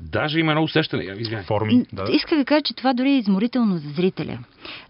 [0.00, 1.42] Даже има едно усещане.
[1.46, 1.86] Форми.
[1.92, 2.12] Да, да.
[2.12, 4.38] Иска да кажа, че това дори е изморително за зрителя.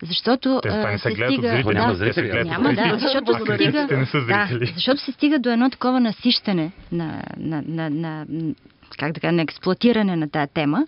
[0.02, 1.48] Защото Те това а, не се се гледат от стига...
[1.48, 1.74] зрители.
[1.74, 3.00] Няма да, зрители, Те се гледат от Няма, да, зрители.
[3.00, 3.98] защото А стига...
[3.98, 4.66] не са зрители.
[4.66, 8.54] Да, защото се стига до едно такова насищане на, на, на, на, на
[8.98, 10.86] как да кажа, на експлуатиране на тази тема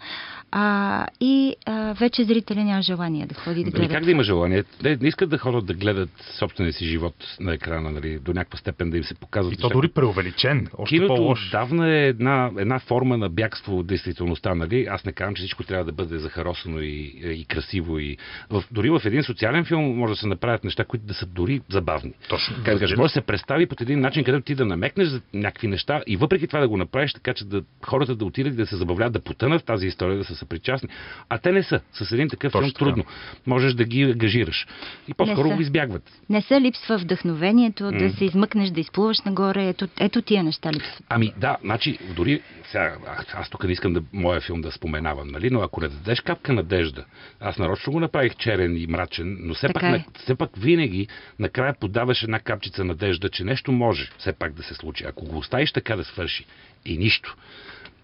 [0.50, 3.94] а, и а, вече зрителя няма желание да ходи да Ами гледа.
[3.94, 4.64] как да има желание?
[4.82, 8.58] Те не искат да ходят да гледат собствения си живот на екрана, нали, до някаква
[8.58, 9.54] степен да им се показват.
[9.54, 11.46] И то дори преувеличен, още Киното по-лош.
[11.46, 14.54] отдавна е една, една форма на бягство от действителността.
[14.54, 14.86] Нали?
[14.90, 17.98] Аз не казвам, че всичко трябва да бъде захаросано и, и красиво.
[17.98, 18.16] И
[18.50, 21.60] в, дори в един социален филм може да се направят неща, които да са дори
[21.70, 22.12] забавни.
[22.28, 22.56] Точно.
[22.64, 25.20] Как да кажа, може да се представи по един начин, където ти да намекнеш за
[25.34, 28.56] някакви неща и въпреки това да го направиш така, че да, хората да отидат и
[28.56, 30.88] да се забавляват, да потънат в тази история, да са съпричастни.
[31.28, 31.80] А те не са.
[31.92, 33.04] С един такъв Точно филм трудно.
[33.46, 34.66] Можеш да ги ангажираш.
[35.08, 36.02] И по-скоро го избягват.
[36.28, 37.92] Не се липсва вдъхновението М.
[37.92, 39.68] да се измъкнеш, да изплуваш нагоре.
[39.68, 41.04] Ето, ето тия неща липсват.
[41.08, 45.28] Ами да, значи дори сега, а- аз тук не искам да моя филм да споменавам,
[45.28, 45.50] нали?
[45.50, 47.04] но ако не дадеш капка надежда,
[47.40, 49.90] аз нарочно го направих черен и мрачен, но все Така пак, е.
[49.90, 51.08] на, все пак винаги
[51.38, 55.04] накрая подаваш една капчица надежда, че нещо може все пак да се случи.
[55.04, 56.44] Ако го оставиш така да свърши
[56.84, 57.36] и нищо,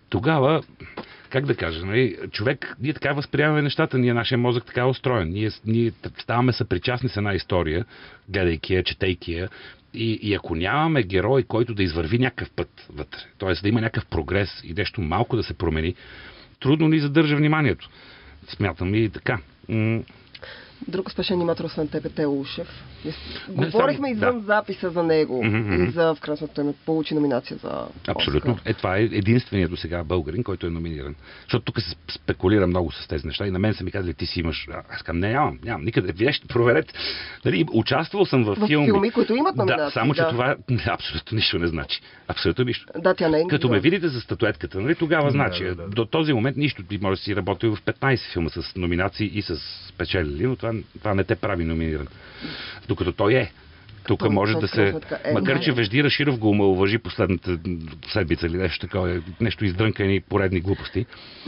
[0.09, 0.63] тогава,
[1.33, 5.29] как да кажа, нали, човек, ние така възприемаме нещата, ние, нашия мозък така е устроен.
[5.29, 7.85] Ние, ние ставаме съпричастни с една история,
[8.29, 9.49] гледайки я, четейки я,
[9.95, 13.53] и, и ако нямаме герой, който да извърви някакъв път вътре, т.е.
[13.63, 15.95] да има някакъв прогрес и нещо малко да се промени,
[16.61, 17.91] трудно ни задържа вниманието.
[18.49, 19.39] Смятам и така.
[20.89, 22.69] Друг успешен аниматор, освен теб е Тео Ушев.
[23.49, 24.47] Не, Говорихме само- извън да.
[24.47, 25.85] записа за него мгм.
[25.85, 28.53] и за, в крайна сметка, получи номинация за Абсолютно.
[28.53, 28.71] Оскар.
[28.71, 31.15] Е, това е единственият до сега българин, който е номиниран.
[31.43, 34.27] Защото тук се спекулира много с тези неща и на мен са ми казали, ти
[34.27, 34.69] си имаш.
[34.91, 35.85] Аз казвам, не, нямам, нямам.
[35.85, 36.13] Никъде.
[36.17, 36.95] Вие ще проверете.
[37.45, 38.87] Нали, участвал съм в, В филми.
[38.87, 39.93] филми, които имат Да, номинации.
[39.93, 40.29] само че да.
[40.29, 40.57] това
[40.87, 42.01] абсолютно нищо не значи.
[42.29, 42.87] Абсолютно нищо.
[42.97, 43.81] Да, тя не е Като ме индивидуална.
[43.81, 45.65] видите за статуетката, нали, тогава Да, значи.
[45.65, 45.89] да, да.
[45.89, 46.83] До този момент нищо.
[46.83, 49.57] Ти може да си работил в 15 филма с номинации и с
[49.89, 52.09] спечелили, но това, това не те прави номиниран.
[52.89, 53.53] Докато той е.
[54.07, 54.95] Тук може да се...
[55.25, 55.33] е.
[55.33, 55.77] Макар, че Да.
[55.77, 57.59] Вежди Раширов го омалважи последната
[58.09, 61.07] седмица или нещо такова, нещо издрънкани поредни глупости.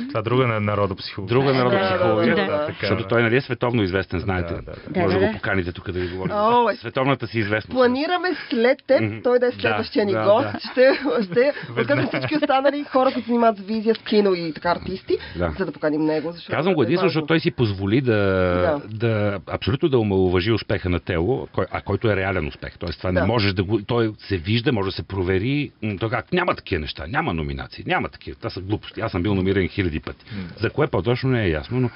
[0.09, 1.35] Това друга на народопсихология.
[1.35, 2.37] Друга народна Да, психология.
[2.37, 3.09] да, да, така, Защото да.
[3.09, 4.55] той нали е световно известен, знаете.
[4.55, 5.01] Да, да, да.
[5.01, 6.31] Може Да, да, да, го поканите тук да ви говори.
[6.35, 6.77] О, е.
[6.77, 7.77] Световната си известност.
[7.79, 10.47] Планираме след теб, той да е Да, следващия ни да, гост.
[10.53, 10.59] да.
[10.61, 10.95] Ще,
[11.25, 15.55] ще откажем всички останали хора, които занимават с визия, с кино и така артисти, Да.
[15.59, 16.33] за да поканим него.
[16.33, 18.81] Защото Казвам го е единствено, защото той си позволи да, да.
[18.89, 19.39] Да.
[19.47, 22.79] абсолютно да омалуважи успеха на Тело, а който е реален успех.
[22.79, 23.27] Тоест това не Да.
[23.27, 23.83] можеш да го...
[23.87, 25.71] Той се вижда, може да се провери.
[26.01, 28.37] Той как няма такива неща, няма номинации, няма такива.
[28.37, 29.01] Това са глупости.
[29.01, 30.25] Аз съм бил номиниран хиляди пъти.
[30.61, 31.91] За кое по-точно не е ясно, но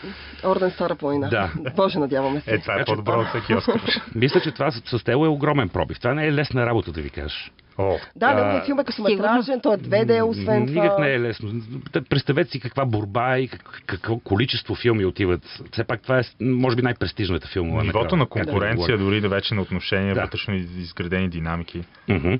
[0.44, 1.28] Орден Стара планина.
[1.28, 1.52] Да.
[1.76, 2.54] Боже, надяваме се.
[2.54, 3.80] Е, това е Значи, по-добро от всеки Оскар.
[4.14, 5.98] мисля, че това с, с Тело е огромен пробив.
[5.98, 7.50] Това не е лесна работа, да ви кажеш.
[7.78, 10.82] О, Да, А, филм е късометражен, той е 2D, освен това.
[10.82, 11.50] Никак не е лесно.
[11.92, 15.40] Та Представете си каква борба и как, какво количество филми отиват.
[15.72, 18.98] Все пак това е, може би, най-престижната филмова нивото на да конкуренция, говорим.
[19.00, 20.20] дори да вече на отношения, Да.
[20.20, 21.84] вътрешно из- изградени динамики.
[22.08, 22.38] Мгм.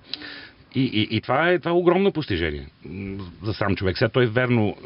[0.75, 2.67] И, и, и това, е, това е огромно постижение
[3.43, 3.99] за сам човек.
[3.99, 4.77] Сега той верно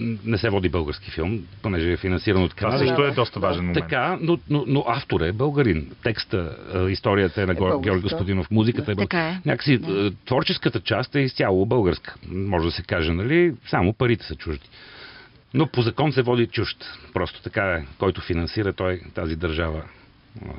[0.00, 2.86] е, не се води български филм, понеже е финансиран от Това Канада.
[2.88, 3.78] също е доста важен момент.
[3.78, 5.90] Така, но, но, но автор е българин.
[6.02, 7.90] Текста, е, историята е на Георги българска.
[7.90, 9.18] Георги Господинов, музиката е българска.
[9.18, 9.40] е.
[9.44, 12.14] Някакси е, творческата част е изцяло българска.
[12.32, 13.54] Може да се каже, нали?
[13.66, 14.68] Само парите са чужди.
[15.54, 16.84] Но по закон се води чужд.
[17.14, 17.84] Просто така е.
[17.98, 19.82] Който финансира той тази държава.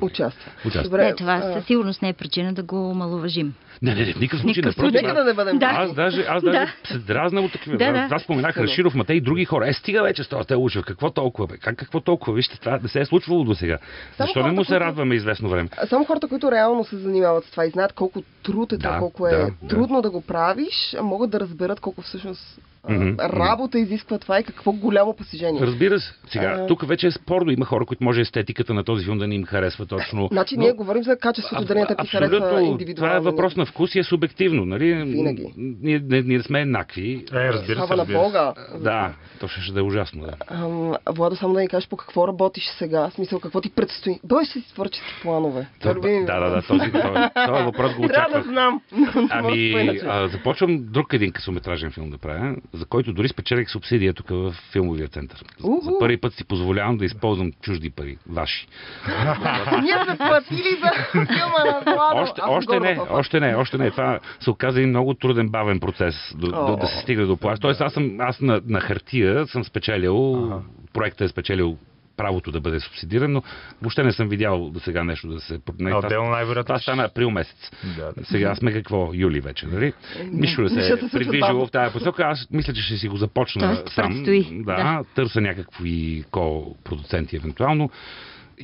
[0.00, 0.52] Участва.
[0.66, 0.82] Участва.
[0.82, 3.54] Добре, Не, това а, със сигурност не е причина да го омалуважим.
[3.82, 4.60] Не, не, не, в никакъв случай.
[4.60, 5.02] Никакъв напротив, случай.
[5.02, 5.66] Нека да не бъдем Да.
[5.66, 6.72] Аз даже, аз даже Да.
[6.84, 7.76] се дразна от такива.
[7.76, 8.08] Да, Да, да.
[8.08, 8.14] да.
[8.14, 8.56] Аз споменах.
[8.56, 9.68] Раширов, Матей и други хора.
[9.68, 10.82] Е, стига вече с това те учва.
[10.82, 11.56] Какво толкова, бе?
[11.56, 12.34] Как какво толкова?
[12.34, 13.78] Вижте, това не се е случвало до сега.
[14.18, 15.68] Защо не хората, му се които- радваме известно време?
[15.86, 18.98] Само хората, които реално се занимават с това и знаят колко труд е това, Да,
[18.98, 19.68] колко е да, да.
[19.68, 24.72] трудно да го правиш, могат да разберат колко всъщност а, работа изисква това и какво
[24.72, 25.60] голямо постижение.
[25.60, 26.12] Разбира се.
[26.28, 27.50] Сега, А- тук вече е спорно.
[27.50, 30.28] Има хора, които може естетиката на този филм да не им харесва точно.
[30.32, 33.08] Значи Но- ние говорим за качеството, на теб ти Абсолютно, харесва индивидуално.
[33.08, 34.64] това е въпрос на вкус и е субективно.
[34.64, 34.94] Нали?
[34.94, 35.52] Винаги.
[35.56, 37.24] Ние, ние, ние не сме еднакви.
[37.32, 38.24] Е, разбира се, на разбира се.
[38.24, 38.52] Бога.
[38.80, 40.22] Да, то ще, ще да е ужасно.
[40.22, 40.32] Да.
[40.48, 44.20] Ам, Владо, само да ни кажеш по какво работиш сега, в смисъл какво ти предстои.
[44.24, 45.66] Бъдеш си с творчески планове.
[45.80, 47.02] Това е Да, да, да, този, този,
[47.46, 48.80] този въпрос го Трябва да знам.
[48.92, 53.70] Не да Ами, а, започвам друг един късометражен филм да правя, за който дори спечелих
[53.70, 55.44] субсидия тук в филмовия център.
[55.58, 55.80] За, Уху!
[55.84, 58.66] за първи път си позволявам да използвам чужди пари, ваши.
[59.82, 62.20] Ние сме платили за филма на Владо.
[62.20, 63.90] Още, още не, още не, още не.
[63.90, 67.62] Това се оказа един много труден, бавен процес до, до, да се стигне до плащ.
[67.62, 70.50] Тоест аз, съм, аз на, на хартия съм спечелил,
[70.92, 71.78] проектът е спечелил
[72.16, 73.42] правото да бъде субсидиран, но
[73.82, 75.60] въобще не съм видял до сега нещо да се...
[75.78, 76.64] Не, А това- отделно най-вероятно.
[76.64, 77.70] Това стана април месец.
[77.96, 78.24] Да, да.
[78.24, 79.10] Сега сме какво?
[79.14, 79.92] Юли вече, нали?
[80.24, 82.22] Нищо не се е придвижило в тази посока.
[82.22, 84.08] Аз мисля, че ще си го започна Тоест, сам.
[84.08, 85.04] предстои, Да, да.
[85.14, 87.90] търся някакви ко-продуценти евентуално.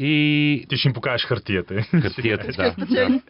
[0.00, 1.82] И Ти ще им покажеш хартията.
[1.82, 2.72] хартията, да.
[2.72, 3.20] Спечели.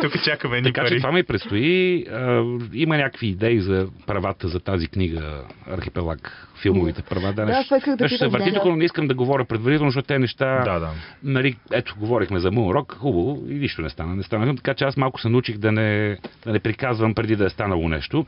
[0.00, 1.00] Тук чакаме едни Така че пари.
[1.00, 2.04] това ми предстои.
[2.10, 7.32] А, има някакви идеи за правата за тази книга Архипелаг, филмовите права.
[7.32, 8.56] Да, това исках да нещо се върти да.
[8.56, 10.62] тук, но не искам да говоря предварително, защото те неща...
[10.64, 10.90] Да, да.
[11.22, 14.16] Нали, ето, говорихме за Мунрок, хубаво, и нищо не стана.
[14.16, 14.56] Не стана.
[14.56, 17.88] Така че аз малко се научих да не, да не приказвам преди да е станало
[17.88, 18.26] нещо.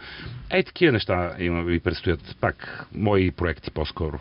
[0.51, 2.36] Ей, такива неща има, ви предстоят.
[2.40, 4.20] Пак, мои проекти по-скоро.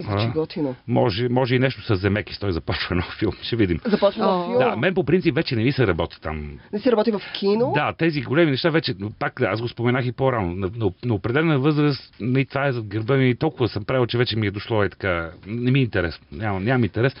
[0.00, 0.74] Звучи готино.
[0.88, 3.32] Може, може и нещо с Земекис, той започва нов филм.
[3.42, 3.80] Ще видим.
[3.84, 4.38] Започва О.
[4.38, 4.58] в филм.
[4.58, 6.58] Да, мен по принцип вече не ми се работи там.
[6.72, 7.72] Не си работи в кино.
[7.74, 10.54] Да, тези големи неща вече, но пак да, аз го споменах и по-рано.
[10.54, 14.06] На, на, на определена възраст, и това е зад гърба ми, и толкова съм правил,
[14.06, 15.30] че вече ми е дошло е така.
[15.46, 16.26] Не ми е интересно.
[16.32, 17.16] Нямам, нямам интерес.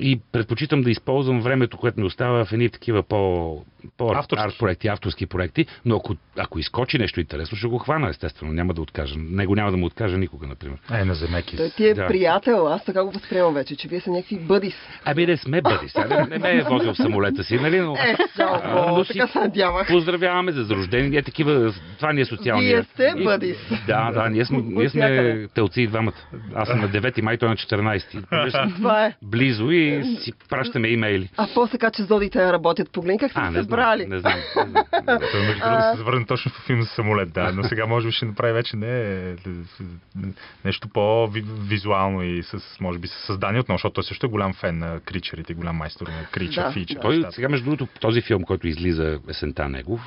[0.00, 3.62] И предпочитам да използвам времето, което ми остава в едни такива по,
[3.96, 4.44] по Авторски.
[4.44, 5.66] арт проекти, авторски проекти.
[5.84, 8.52] Но ако, ако изкочи нещо интересно, ще го хвана, естествено.
[8.52, 9.14] Няма да откажа.
[9.18, 10.78] Него няма да му откажа никога, например.
[10.92, 11.60] Е, на Земекис.
[11.82, 12.06] Ти е Да.
[12.06, 14.74] приятел, аз така го възприемам вече, че вие са някакви бъдис.
[15.04, 15.88] Ами не сме бъди.
[15.88, 17.80] Сега не, не ме е возил в самолета си, нали?
[17.80, 19.88] Но, Е, а, но си така се надявах.
[19.88, 21.08] Поздравяваме за рождение.
[21.10, 22.76] Ние такива, това ни е социалния.
[22.76, 23.56] Вие сте И- бъдис.
[23.86, 26.12] Да, да, ние сме, ние сме телци и двамата.
[26.54, 28.22] Аз съм на 9 май, той на 14.
[28.28, 29.14] Понеже сме Това е.
[29.22, 31.28] Близо и си пращаме имейли.
[31.36, 32.92] А после така, че зодите работят.
[32.92, 34.02] Погледни как са се събрали.
[34.02, 34.38] знам, не знам.
[35.36, 37.52] Между другото се върне точно в филм за самолет, да.
[37.52, 39.22] Но сега може би ще направи вече не
[40.64, 41.28] нещо по
[41.72, 45.00] визуално и с, може би, с създание отново, защото той също е голям фен на
[45.00, 46.94] кричерите, голям майстор на крича, Да, фича.
[46.94, 47.00] да.
[47.00, 50.00] Той сега, между другото, този филм, който излиза есента негов,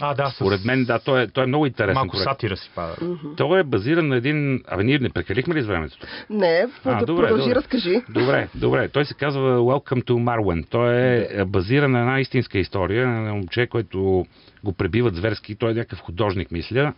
[0.00, 0.34] А, да, с...
[0.34, 2.24] според мен, да, той е, той е много интересен Малко проект.
[2.24, 2.96] сатира си пада.
[3.36, 4.60] Той е базиран на един...
[4.68, 5.96] Абе, ние не прекалихме ли с времето?
[6.30, 7.54] Не, А, да добре, продължи, добре.
[7.54, 8.02] разкажи.
[8.08, 8.88] Добре, добре.
[8.88, 10.64] Той се казва Welcome to Marwen.
[10.70, 14.26] Той е е базиран на една истинска история на момче, който
[14.64, 15.54] го пребиват зверски.
[15.54, 16.92] Той е някакъв художник, мисля,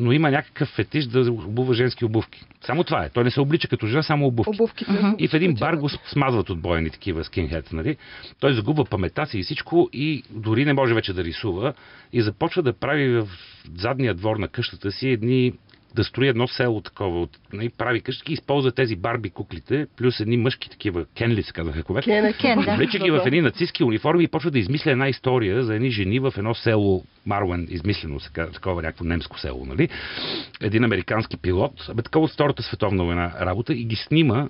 [0.00, 2.44] но има някакъв фетиш да обува женски обувки.
[2.60, 3.08] Само това е.
[3.08, 4.50] Той не се облича като жена, само обувки.
[4.54, 5.14] Обувките.
[5.18, 7.96] И в един бар го смазват от бойни такива скинхедс, нали?
[8.40, 11.74] Той загубва паметта си и всичко и дори не може вече да рисува
[12.12, 13.28] и започва да прави в
[13.76, 15.52] задния двор на къщата си едни
[15.94, 20.36] да строи едно село такова, от, нали, прави къщи използва тези барби куклите, плюс едни
[20.36, 22.02] мъжки такива, кенли се казаха кове.
[22.02, 22.74] Кен е.
[22.74, 26.18] Облича ги в едни нацистски униформи и почва да измисля една история за едни жени
[26.18, 29.88] в едно село Марвен, измислено, се казва, такова някакво немско село, нали?
[30.60, 34.48] Един американски пилот, абе такова от Втората световна война работа и ги снима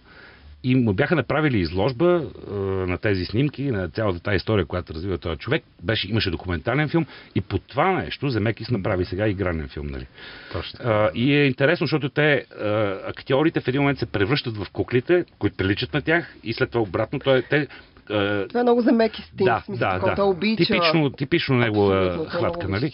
[0.64, 5.18] и му бяха направили изложба е, на тези снимки, на цялата тази история, която развива
[5.18, 5.64] този човек.
[5.82, 9.86] Беше, имаше документален филм и по това нещо Земекис направи сега игрален филм.
[9.86, 10.06] Нали?
[10.52, 10.78] Точно.
[10.84, 15.24] А, и е интересно, защото те, а, актьорите в един момент се превръщат в куклите,
[15.38, 17.18] които приличат на тях и след това обратно.
[17.18, 17.66] Той, те,
[18.10, 20.14] а, Това е много за меки стил, да, смисъл, да, да.
[20.14, 20.64] той обича.
[20.64, 22.92] Типично, типично негова Абсолютно, той хватка, нали?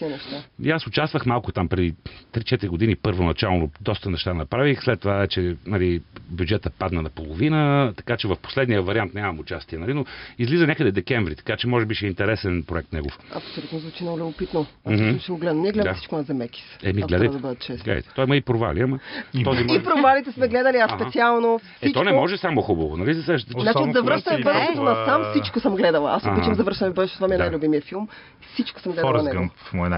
[0.63, 1.93] И аз участвах малко там преди
[2.33, 8.17] 3-4 години, първоначално доста неща направих, след това вече нали, бюджета падна на половина, така
[8.17, 10.05] че в последния вариант нямам участие, нали, но
[10.39, 13.19] излиза някъде декември, така че може би ще е интересен проект негов.
[13.35, 14.65] Абсолютно звучи много любопитно.
[14.85, 15.61] Аз ще го гледам.
[15.61, 15.95] Ние гледаме Да.
[15.95, 16.63] всичко на Земекис.
[16.83, 17.37] Еми, гледайте.
[17.37, 17.55] да.
[17.83, 18.99] Гледайте, той има и провали, ама
[19.33, 19.83] И- този И може...
[19.83, 21.99] провалите сме гледали, аз специално Е, всичко.
[21.99, 23.13] то не може само хубаво, нали?
[23.13, 24.43] Че- Значи Особено от завръщане
[24.75, 26.11] в насам всичко съм гледала.
[26.11, 27.43] Аз обичам в бъдещето, това ми е Да.
[27.43, 28.07] най-любимия филм.
[28.53, 29.29] Всичко съм гледала Форест.
[29.31, 29.89] Гъмп му е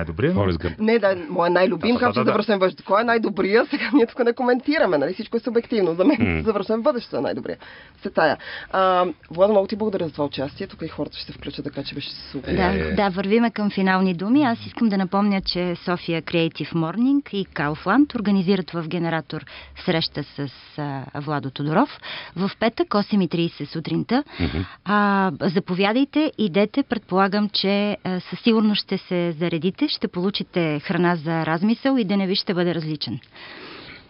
[0.58, 0.80] Гъмп.
[0.80, 2.84] Не, да, моят най-любим, Да, да, да, в бъдещето.
[2.86, 3.66] Кой е най-добрия?
[3.66, 5.14] Сега ние тук не коментираме, нали?
[5.14, 5.94] Всичко е субективно.
[5.94, 6.42] За мен М.
[6.44, 7.58] завършваме в бъдещето е най-добрия.
[8.02, 8.38] Се тая.
[8.72, 10.68] А, Владо, много ти благодаря за това участие.
[10.68, 12.56] Тук и хората ще се включат, така че беше супер.
[12.56, 12.94] Да, Е.
[12.94, 14.44] да, вървиме към финални думи.
[14.44, 19.46] Аз искам да напомня, че София Creative Morning и Kaufland организират в генератор
[19.86, 22.00] среща с а, Владо Тодоров
[22.36, 24.24] в петък 8.30 сутринта.
[24.40, 24.58] Мгм.
[24.86, 24.99] А,
[25.42, 26.84] заповядайте, идете.
[26.84, 32.36] Предполагам, че а, със сигурност ще се заредите, ще получите храна за размисъл и деневи
[32.36, 33.20] ще бъде различен.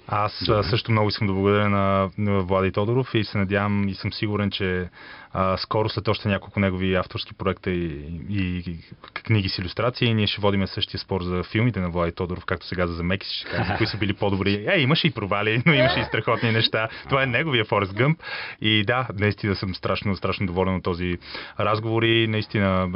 [0.07, 3.93] Аз а, също много искам да благодаря на, на Влади Тодоров и се надявам и
[3.93, 4.89] съм сигурен, че
[5.33, 7.85] а, скоро след още няколко негови авторски проекта и,
[8.29, 8.77] и, и
[9.23, 12.87] книги с иллюстрации, ние ще водиме същия спор за филмите на Влади Тодоров, както сега
[12.87, 14.65] за Замекис, ще кажем кои са били по-добри.
[14.69, 16.89] Е, имаше и провали, но имаше и страхотни неща.
[17.09, 18.19] Това е неговия Форест Гъмп.
[18.61, 21.17] И да, наистина съм страшно, страшно доволен от този
[21.59, 22.89] разговор и наистина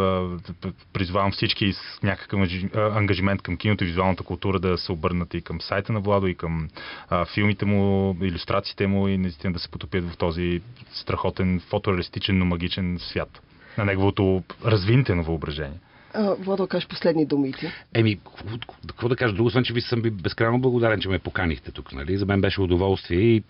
[0.93, 2.39] призвавам всички с някакъв
[2.75, 6.35] ангажимент към киното и визуалната култура да се обърнат и към сайта на Владо, и
[6.35, 6.69] към
[7.09, 10.61] а, филмите му, иллюстрациите му и наистина да се потопят в този
[10.93, 13.41] страхотен, фотореалистичен, но магичен свят
[13.77, 15.79] на неговото развинтено въображение.
[16.39, 17.71] Владо, кажеш последни думи ти.
[17.93, 18.19] Еми,
[18.87, 21.93] какво, да кажа друго, освен, че ви съм ви безкрайно благодарен, че ме поканихте тук,
[21.93, 22.17] нали?
[22.17, 23.43] За мен беше удоволствие и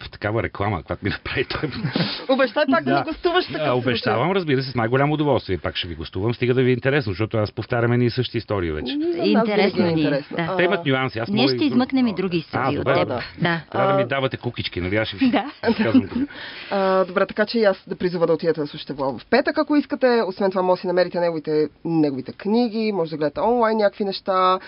[0.00, 1.70] в такава реклама, която ми направи той.
[2.28, 2.98] Обещай пак да, Да.
[2.98, 3.72] ни гостуваш така.
[3.72, 5.58] Обещавам, разбира се, с най-голямо удоволствие.
[5.58, 8.72] Пак ще ви гостувам, стига да ви е интересно, защото аз повтаряме ни същи истории
[8.72, 8.92] вече.
[9.24, 10.56] Интересно ни е, да.
[10.56, 11.18] Те имат нюанси.
[11.18, 13.08] Аз Ние ще измъкнем и други истории от теб.
[13.08, 13.22] да.
[13.38, 13.60] Да.
[13.72, 14.96] Трябва да ми давате кукички, нали?
[14.96, 15.44] Аз ще ви Да.
[15.76, 16.28] казвам.
[16.70, 19.58] А, добре, така че и аз да призова да отидете да слушате Владо в петък,
[19.58, 20.22] ако искате.
[20.26, 21.68] Освен това, може да си намерите неговите,
[22.08, 24.58] неговите книги, може да гледате онлайн някакви неща.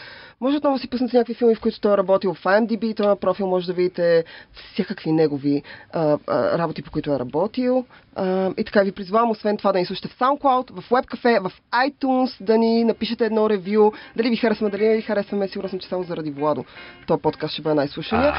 [0.41, 3.07] Може отново да си пуснете някакви филми, в които той е работил в IMDb, той
[3.07, 4.25] има профил, може да видите
[4.73, 5.63] всякакви негови
[5.93, 7.85] а, а, работи, по които е работил.
[8.17, 11.53] А, и така ви призвавам, освен това да ни слушате в SoundCloud, в WebCafe, в
[11.73, 15.79] iTunes, да ни напишете едно ревю, дали ви харесваме, дали не ви харесваме, сигурно съм,
[15.79, 16.65] че само заради Владо.
[17.07, 18.35] Този подкаст ще бъде най-слушания.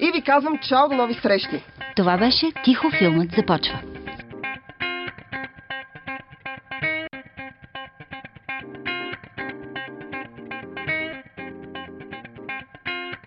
[0.00, 1.62] И ви казвам чао, до нови срещи!
[1.96, 3.80] Това беше Тихо филмът започва.